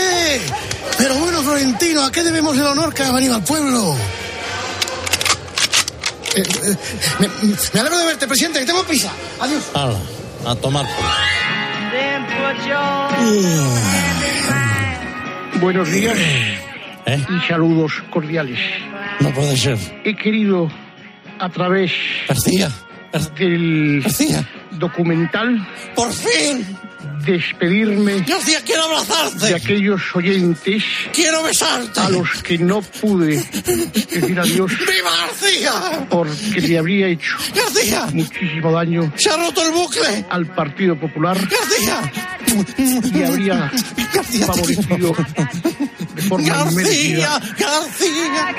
[0.98, 3.96] Pero bueno, Florentino, ¿a qué debemos el honor que ha venido al pueblo?
[6.36, 6.76] Eh, eh,
[7.18, 7.28] me,
[7.74, 9.10] me alegro de verte, presidente, que tengo prisa.
[9.40, 9.64] Adiós.
[9.74, 9.98] Hala,
[10.46, 11.04] a tomar por.
[15.62, 16.18] Buenos días
[17.06, 17.24] ¿Eh?
[17.30, 18.58] y saludos cordiales.
[19.20, 19.78] No puede ser.
[20.04, 20.68] He querido,
[21.38, 21.92] a través
[22.28, 22.68] García,
[23.38, 24.48] del García.
[24.72, 26.66] documental, ¡Por fin!
[27.24, 28.24] Despedirme
[28.64, 28.88] quiero
[29.38, 32.00] de aquellos oyentes Quiero besarte.
[32.00, 36.06] a los que no pude decir adiós ¡Viva García!
[36.08, 38.06] porque le habría hecho ¡García!
[38.12, 40.24] muchísimo daño ¡Se ha roto el bucle!
[40.30, 42.12] al Partido Popular ¡García!
[43.14, 43.70] y habría
[44.14, 45.16] García, favorecido
[46.14, 48.52] de forma García, García.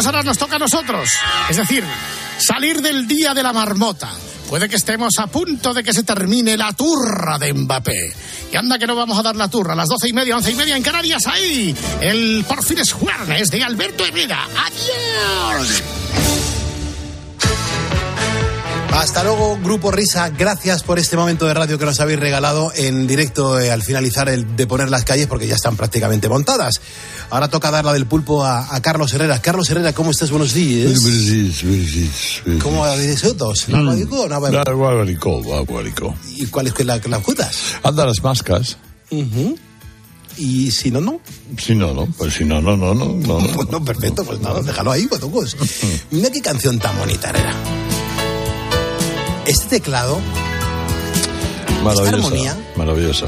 [0.00, 1.10] Pues ahora nos toca a nosotros.
[1.50, 1.84] Es decir,
[2.38, 4.08] salir del día de la marmota.
[4.48, 8.14] Puede que estemos a punto de que se termine la turra de Mbappé.
[8.50, 10.54] Y anda que no vamos a dar la turra las doce y media, once y
[10.54, 11.26] media en Canarias.
[11.26, 14.48] Ahí, el por fin es jueves de Alberto Herrera.
[14.56, 15.99] ¡Adiós!
[19.00, 20.28] Hasta luego, Grupo Risa.
[20.28, 24.28] Gracias por este momento de radio que nos habéis regalado en directo eh, al finalizar
[24.28, 26.82] el de poner las calles porque ya están prácticamente montadas.
[27.30, 29.40] Ahora toca dar la del pulpo a, a Carlos Herrera.
[29.40, 30.30] Carlos Herrera, ¿cómo estás?
[30.30, 31.00] Buenos días.
[32.62, 33.66] ¿Cómo habéis otros?
[33.68, 33.72] Mm.
[36.36, 37.56] ¿Y cuál es que la, las judas?
[37.82, 38.76] Anda las mascas.
[40.36, 41.20] Y si no, no.
[41.56, 42.04] Si no, no.
[42.18, 43.06] Pues si no, no, no, no.
[43.14, 43.46] no, no.
[43.54, 45.56] Pues no, perfecto, pues nada, déjalo ahí, batucos.
[46.10, 47.79] Mira qué canción tan bonita, Herrera.
[49.50, 50.18] Este teclado,
[51.82, 52.08] Maravillosa.
[52.26, 52.56] armonía.
[52.76, 53.26] Maravillosa.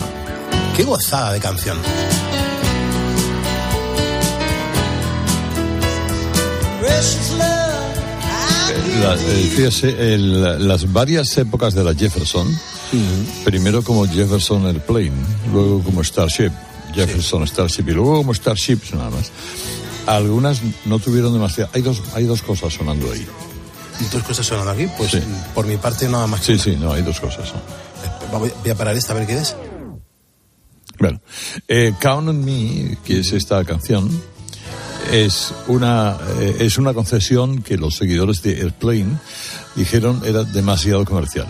[0.77, 1.77] qué gozada de canción.
[9.01, 12.49] La- eh, fíjese, el- las varias épocas de la Jefferson,
[13.45, 15.13] primero como Jefferson Airplane,
[15.53, 16.51] luego como Starship,
[16.95, 19.31] Jefferson Starship y luego como Starships nada más.
[20.07, 21.71] Algunas no tuvieron demasiado.
[21.75, 23.27] Hay dos, hay dos cosas sonando ahí.
[24.03, 24.87] ¿Y dos cosas sonando aquí?
[24.99, 25.23] Pues Sí.
[25.55, 26.45] por mi parte nada más.
[26.45, 27.53] Sí, sí, no, hay dos cosas.
[27.55, 28.39] ¿no?
[28.39, 29.55] Voy a parar esta a ver qué es.
[30.99, 31.21] Bueno,
[31.69, 34.09] eh, Count on Me, que es esta canción,
[35.11, 39.19] es una, eh, es una concesión que los seguidores de Airplane
[39.75, 41.49] dijeron era demasiado comercial,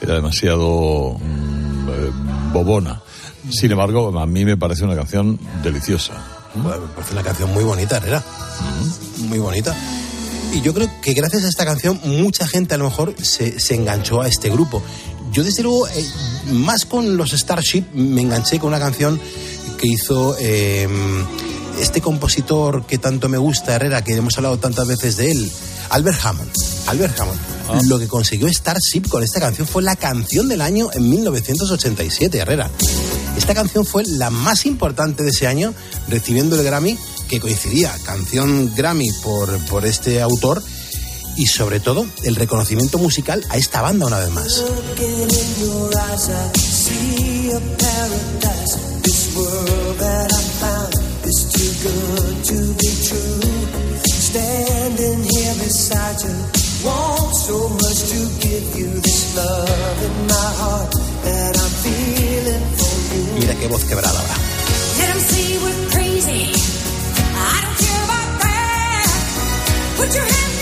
[0.00, 2.10] era demasiado mm, eh,
[2.52, 3.02] bobona.
[3.50, 6.14] Sin embargo, a mí me parece una canción deliciosa.
[6.54, 8.22] Bueno, me parece una canción muy bonita, Herrera.
[9.28, 9.76] Muy bonita.
[10.56, 13.74] Y yo creo que gracias a esta canción mucha gente a lo mejor se, se
[13.74, 14.82] enganchó a este grupo.
[15.30, 16.06] Yo desde luego, eh,
[16.50, 19.20] más con los Starship, me enganché con una canción
[19.76, 20.88] que hizo eh,
[21.78, 25.52] este compositor que tanto me gusta, Herrera, que hemos hablado tantas veces de él,
[25.90, 26.50] Albert Hammond.
[26.86, 27.86] Albert Hammond.
[27.88, 32.70] Lo que consiguió Starship con esta canción fue la canción del año en 1987, Herrera.
[33.36, 35.74] Esta canción fue la más importante de ese año,
[36.08, 36.96] recibiendo el Grammy,
[37.28, 40.62] que coincidía, canción Grammy por, por este autor,
[41.36, 44.64] y sobre todo el reconocimiento musical a esta banda una vez más.
[63.38, 64.34] Mira qué voz quebrada ahora.
[69.96, 70.55] Put your hand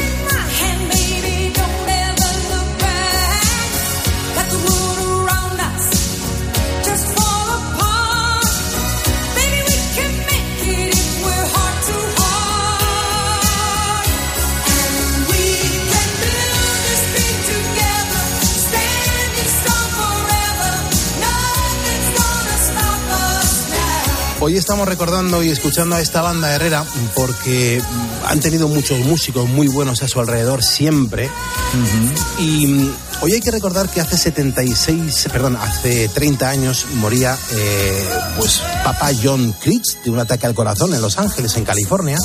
[24.46, 26.84] Hoy estamos recordando y escuchando a esta banda Herrera
[27.14, 27.80] porque
[28.26, 31.30] han tenido muchos músicos muy buenos a su alrededor siempre.
[32.38, 38.06] Y mm, hoy hay que recordar que hace 76, perdón, hace 30 años moría eh,
[38.36, 42.18] pues papá John Creech de un ataque al corazón en Los Ángeles, en California.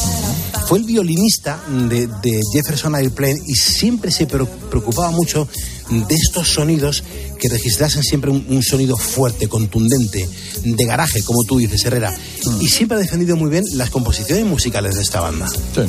[0.67, 5.47] Fue el violinista de, de Jefferson Airplane y siempre se pre- preocupaba mucho
[5.90, 7.04] de estos sonidos
[7.40, 10.28] que registrasen siempre un, un sonido fuerte, contundente,
[10.64, 12.14] de garaje, como tú dices, Herrera.
[12.60, 15.48] Y siempre ha defendido muy bien las composiciones musicales de esta banda.
[15.48, 15.82] Sí.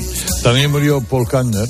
[0.42, 1.68] También murió Paul Kantner,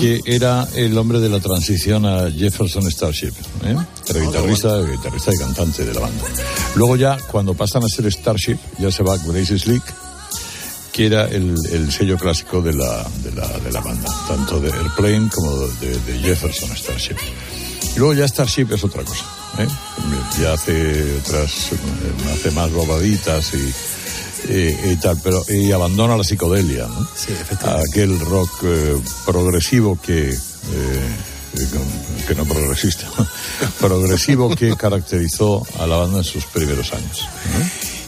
[0.00, 3.32] que era el hombre de la transición a Jefferson Starship.
[3.64, 3.76] ¿eh?
[4.08, 6.24] Era guitarrista, guitarrista y cantante de la banda.
[6.76, 9.82] Luego ya, cuando pasan a ser Starship, ya se va Gracie Slick,
[10.94, 14.70] que era el, el sello clásico de la, de, la, de la banda, tanto de
[14.70, 17.16] Airplane como de, de Jefferson Starship.
[17.96, 19.24] Y luego ya Starship es otra cosa.
[19.58, 19.66] ¿eh?
[20.40, 21.76] Ya hace otras, eh,
[22.32, 27.08] hace más bobaditas y, y, y tal, pero y abandona la psicodelia, ¿no?
[27.90, 31.16] Aquel rock eh, progresivo que eh,
[32.26, 33.08] que no progresista,
[33.80, 37.28] progresivo que caracterizó a la banda en sus primeros años.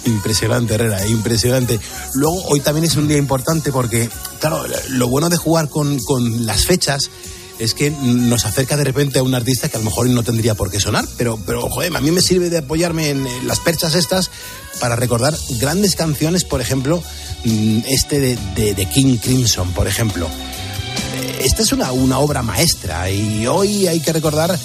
[0.07, 1.79] Impresionante, Herrera, impresionante.
[2.15, 4.09] Luego, hoy también es un día importante porque,
[4.41, 7.11] claro, lo bueno de jugar con, con las fechas
[7.59, 10.55] es que nos acerca de repente a un artista que a lo mejor no tendría
[10.55, 13.95] por qué sonar, pero, pero joder, a mí me sirve de apoyarme en, las perchas
[13.95, 14.31] estas
[14.79, 17.03] para recordar grandes canciones, por ejemplo,
[17.45, 20.29] mm, este de, de- King Crimson, por ejemplo.
[21.41, 24.59] Esta es una, una obra maestra y hoy hay que recordar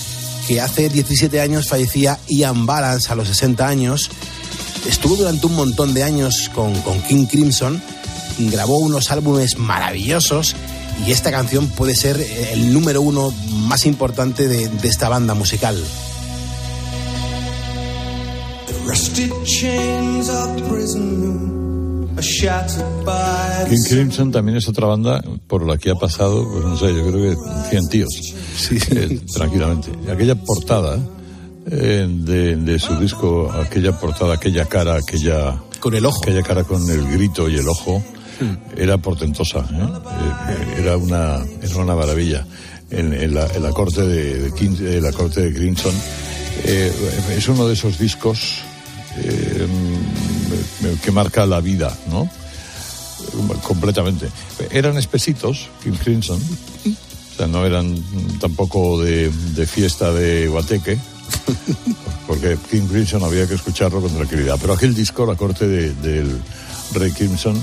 [0.47, 4.09] que hace 17 años fallecía Ian Balance a los 60 años.
[4.87, 7.81] Estuvo durante un montón de años con, con King Crimson
[8.49, 10.55] grabó unos álbumes maravillosos
[11.05, 12.19] y esta canción puede ser
[12.51, 13.33] el número uno
[13.67, 15.81] más importante de, de esta banda musical.
[23.69, 27.07] King Crimson también es otra banda por la que ha pasado, pues no sé, yo
[27.07, 28.09] creo que 100 tíos.
[28.91, 29.89] Eh, tranquilamente.
[30.05, 30.99] Y aquella portada
[31.69, 35.61] eh, de, de su disco, aquella portada, aquella cara, aquella.
[35.79, 36.19] Con el ojo.
[36.23, 38.03] Aquella cara con el grito y el ojo,
[38.77, 39.59] era portentosa.
[39.59, 39.87] ¿eh?
[40.49, 42.45] Eh, era, una, era una maravilla.
[42.89, 45.93] En, en la, en la corte de, de King- de la corte de Crimson.
[46.65, 46.91] Eh,
[47.37, 48.57] es uno de esos discos
[49.17, 49.65] eh,
[51.03, 52.29] que marca la vida, ¿no?
[53.63, 54.27] completamente.
[54.71, 57.95] Eran espesitos, King Crimson, o sea, no eran
[58.39, 60.97] tampoco de, de fiesta de guateque,
[62.27, 64.57] porque King Crimson había que escucharlo con tranquilidad.
[64.59, 66.41] Pero aquel disco, la corte de- del
[66.93, 67.55] Rey Crimson,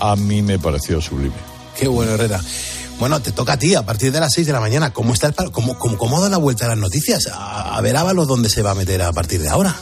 [0.00, 1.34] a mí me pareció sublime.
[1.78, 2.40] Qué bueno, Herrera.
[2.98, 4.92] Bueno, te toca a ti a partir de las 6 de la mañana.
[4.92, 5.52] ¿Cómo está el palo?
[5.52, 7.26] ¿Cómo, cómo, cómo da la vuelta a las noticias?
[7.26, 9.74] A, a ver Ábalos dónde se va a meter a partir de ahora.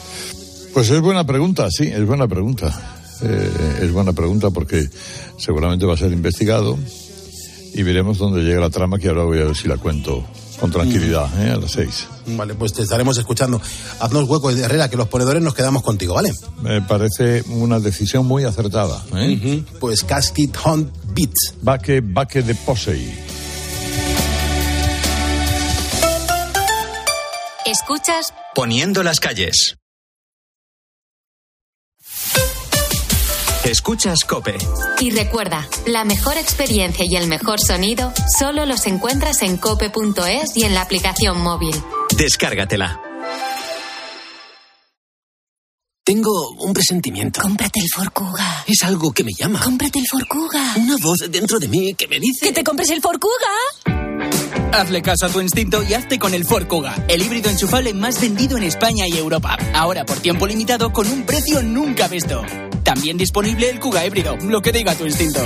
[0.72, 2.96] Pues es buena pregunta, sí, es buena pregunta.
[3.22, 4.88] Eh, es buena pregunta porque
[5.38, 6.76] seguramente va a ser investigado
[7.74, 10.24] y veremos dónde llega la trama que ahora voy a ver si la cuento
[10.58, 11.50] con tranquilidad, ¿eh?
[11.50, 12.06] a las seis.
[12.26, 13.60] Vale, pues te estaremos escuchando.
[14.00, 16.32] Haznos hueco, Herrera, que los ponedores nos quedamos contigo, ¿vale?
[16.62, 19.04] Me parece una decisión muy acertada.
[19.16, 19.62] ¿eh?
[19.80, 21.54] Pues Casket Hunt Beats.
[21.60, 23.12] Baque, baque de Posey.
[27.66, 29.76] Escuchas Poniendo las calles.
[33.64, 34.58] Escuchas Cope.
[35.00, 40.64] y recuerda, la mejor experiencia y el mejor sonido solo los encuentras en cope.es y
[40.64, 41.74] en la aplicación móvil.
[42.16, 43.00] Descárgatela.
[46.04, 47.40] Tengo un presentimiento.
[47.40, 48.64] Cómprate el Forcuga.
[48.66, 49.62] Es algo que me llama.
[49.64, 50.74] Cómprate el Forcuga.
[50.76, 52.44] Una voz dentro de mí que me dice...
[52.44, 54.13] ¡Que te compres el Forcuga!
[54.72, 58.20] Hazle caso a tu instinto y hazte con el Ford Kuga, el híbrido enchufable más
[58.20, 59.56] vendido en España y Europa.
[59.74, 62.42] Ahora por tiempo limitado con un precio nunca visto.
[62.82, 65.40] También disponible el Kuga híbrido, lo que diga tu instinto.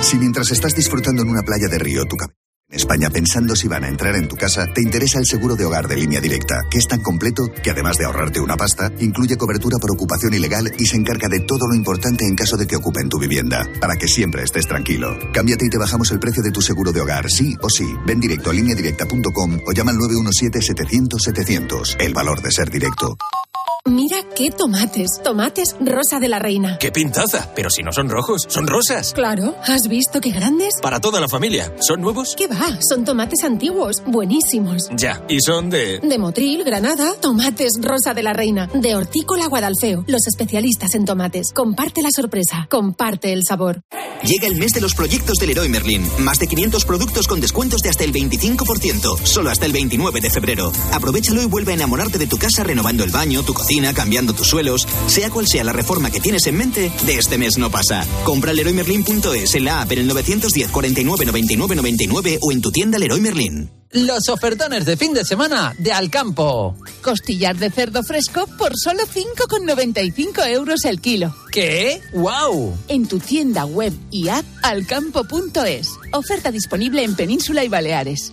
[0.00, 2.41] Si mientras estás disfrutando en una playa de río tu cabeza
[2.72, 5.86] España pensando si van a entrar en tu casa, te interesa el seguro de hogar
[5.88, 9.76] de línea directa, que es tan completo que además de ahorrarte una pasta, incluye cobertura
[9.78, 13.10] por ocupación ilegal y se encarga de todo lo importante en caso de que ocupen
[13.10, 15.18] tu vivienda, para que siempre estés tranquilo.
[15.32, 17.86] Cámbiate y te bajamos el precio de tu seguro de hogar, sí o sí.
[18.06, 21.96] Ven directo a lineadirecta.com o llama al 917-700-700.
[22.00, 23.18] El valor de ser directo.
[23.84, 25.08] Mira qué tomates.
[25.24, 26.78] Tomates rosa de la reina.
[26.78, 27.50] ¡Qué pintaza!
[27.56, 29.12] Pero si no son rojos, son rosas.
[29.12, 30.74] Claro, ¿has visto qué grandes?
[30.80, 31.74] Para toda la familia.
[31.80, 32.36] ¿Son nuevos?
[32.36, 32.78] ¿Qué va?
[32.88, 34.88] Son tomates antiguos, buenísimos.
[34.94, 35.24] Ya.
[35.28, 35.98] ¿Y son de...?
[35.98, 38.68] De Motril, Granada, tomates rosa de la reina.
[38.72, 41.52] De Hortícola Guadalfeo, los especialistas en tomates.
[41.52, 43.82] Comparte la sorpresa, comparte el sabor.
[44.22, 46.08] Llega el mes de los proyectos del Leroy Merlin.
[46.20, 49.18] Más de 500 productos con descuentos de hasta el 25%.
[49.24, 50.70] Solo hasta el 29 de febrero.
[50.92, 54.48] Aprovechalo y vuelve a enamorarte de tu casa renovando el baño, tu cocina, cambiando tus
[54.48, 54.86] suelos.
[55.06, 58.06] Sea cual sea la reforma que tienes en mente, de este mes no pasa.
[58.24, 62.98] Compra leroymerlin.es en la app en el 910 49 99 99 o en tu tienda
[62.98, 63.70] Leroy Merlin.
[63.90, 66.74] Los ofertones de fin de semana de Alcampo.
[67.02, 71.34] Costillar de cerdo fresco por solo 5,95 euros el kilo.
[71.50, 72.00] ¿Qué?
[72.14, 72.74] ¡Wow!
[72.88, 75.90] En tu tienda web y app alcampo.es.
[76.12, 78.32] Oferta disponible en Península y Baleares.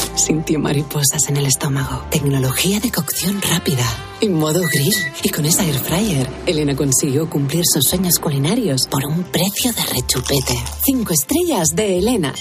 [0.15, 2.05] sintió mariposas en el estómago.
[2.09, 3.85] Tecnología de cocción rápida,
[4.21, 4.93] en modo grill.
[5.23, 9.83] Y con esa air fryer, Elena consiguió cumplir sus sueños culinarios por un precio de
[9.83, 10.55] rechupete.
[10.85, 12.33] Cinco estrellas de Elena.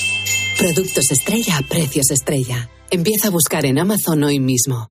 [0.59, 2.68] Productos estrella a precios estrella.
[2.91, 4.91] Empieza a buscar en Amazon hoy mismo.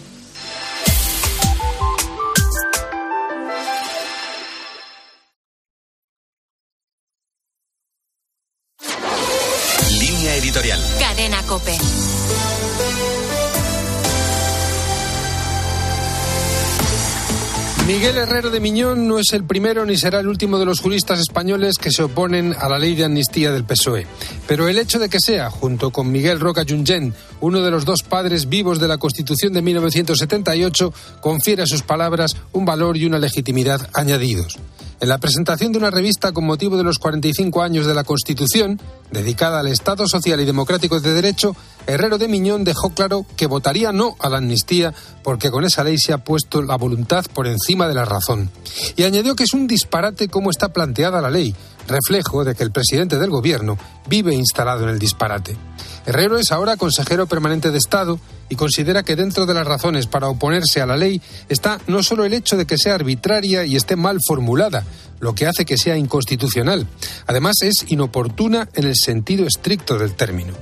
[18.11, 21.17] Miguel Herrero de Miñón no es el primero ni será el último de los juristas
[21.21, 24.05] españoles que se oponen a la ley de amnistía del PSOE.
[24.49, 28.03] Pero el hecho de que sea, junto con Miguel Roca Junyent, uno de los dos
[28.03, 33.17] padres vivos de la Constitución de 1978, confiere a sus palabras un valor y una
[33.17, 34.59] legitimidad añadidos.
[35.01, 38.79] En la presentación de una revista con motivo de los 45 años de la Constitución,
[39.09, 41.55] dedicada al Estado Social y Democrático de Derecho,
[41.87, 44.93] Herrero de Miñón dejó claro que votaría no a la amnistía
[45.23, 48.51] porque con esa ley se ha puesto la voluntad por encima de la razón.
[48.95, 51.55] Y añadió que es un disparate cómo está planteada la ley,
[51.87, 55.57] reflejo de que el presidente del gobierno vive instalado en el disparate.
[56.05, 58.19] Herrero es ahora consejero permanente de Estado
[58.51, 62.25] y considera que dentro de las razones para oponerse a la ley está no solo
[62.25, 64.83] el hecho de que sea arbitraria y esté mal formulada,
[65.21, 66.85] lo que hace que sea inconstitucional,
[67.27, 70.53] además es inoportuna en el sentido estricto del término.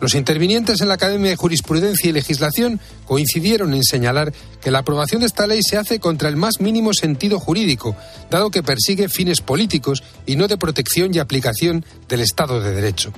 [0.00, 4.32] Los intervinientes en la Academia de Jurisprudencia y Legislación coincidieron en señalar
[4.62, 7.96] que la aprobación de esta ley se hace contra el más mínimo sentido jurídico,
[8.30, 13.12] dado que persigue fines políticos y no de protección y aplicación del Estado de Derecho.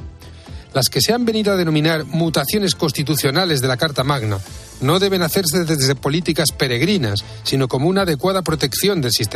[0.74, 4.38] Las que se han venido a denominar mutaciones constitucionales de la Carta Magna
[4.80, 9.28] no deben hacerse desde políticas peregrinas, sino como una adecuada protección del sistema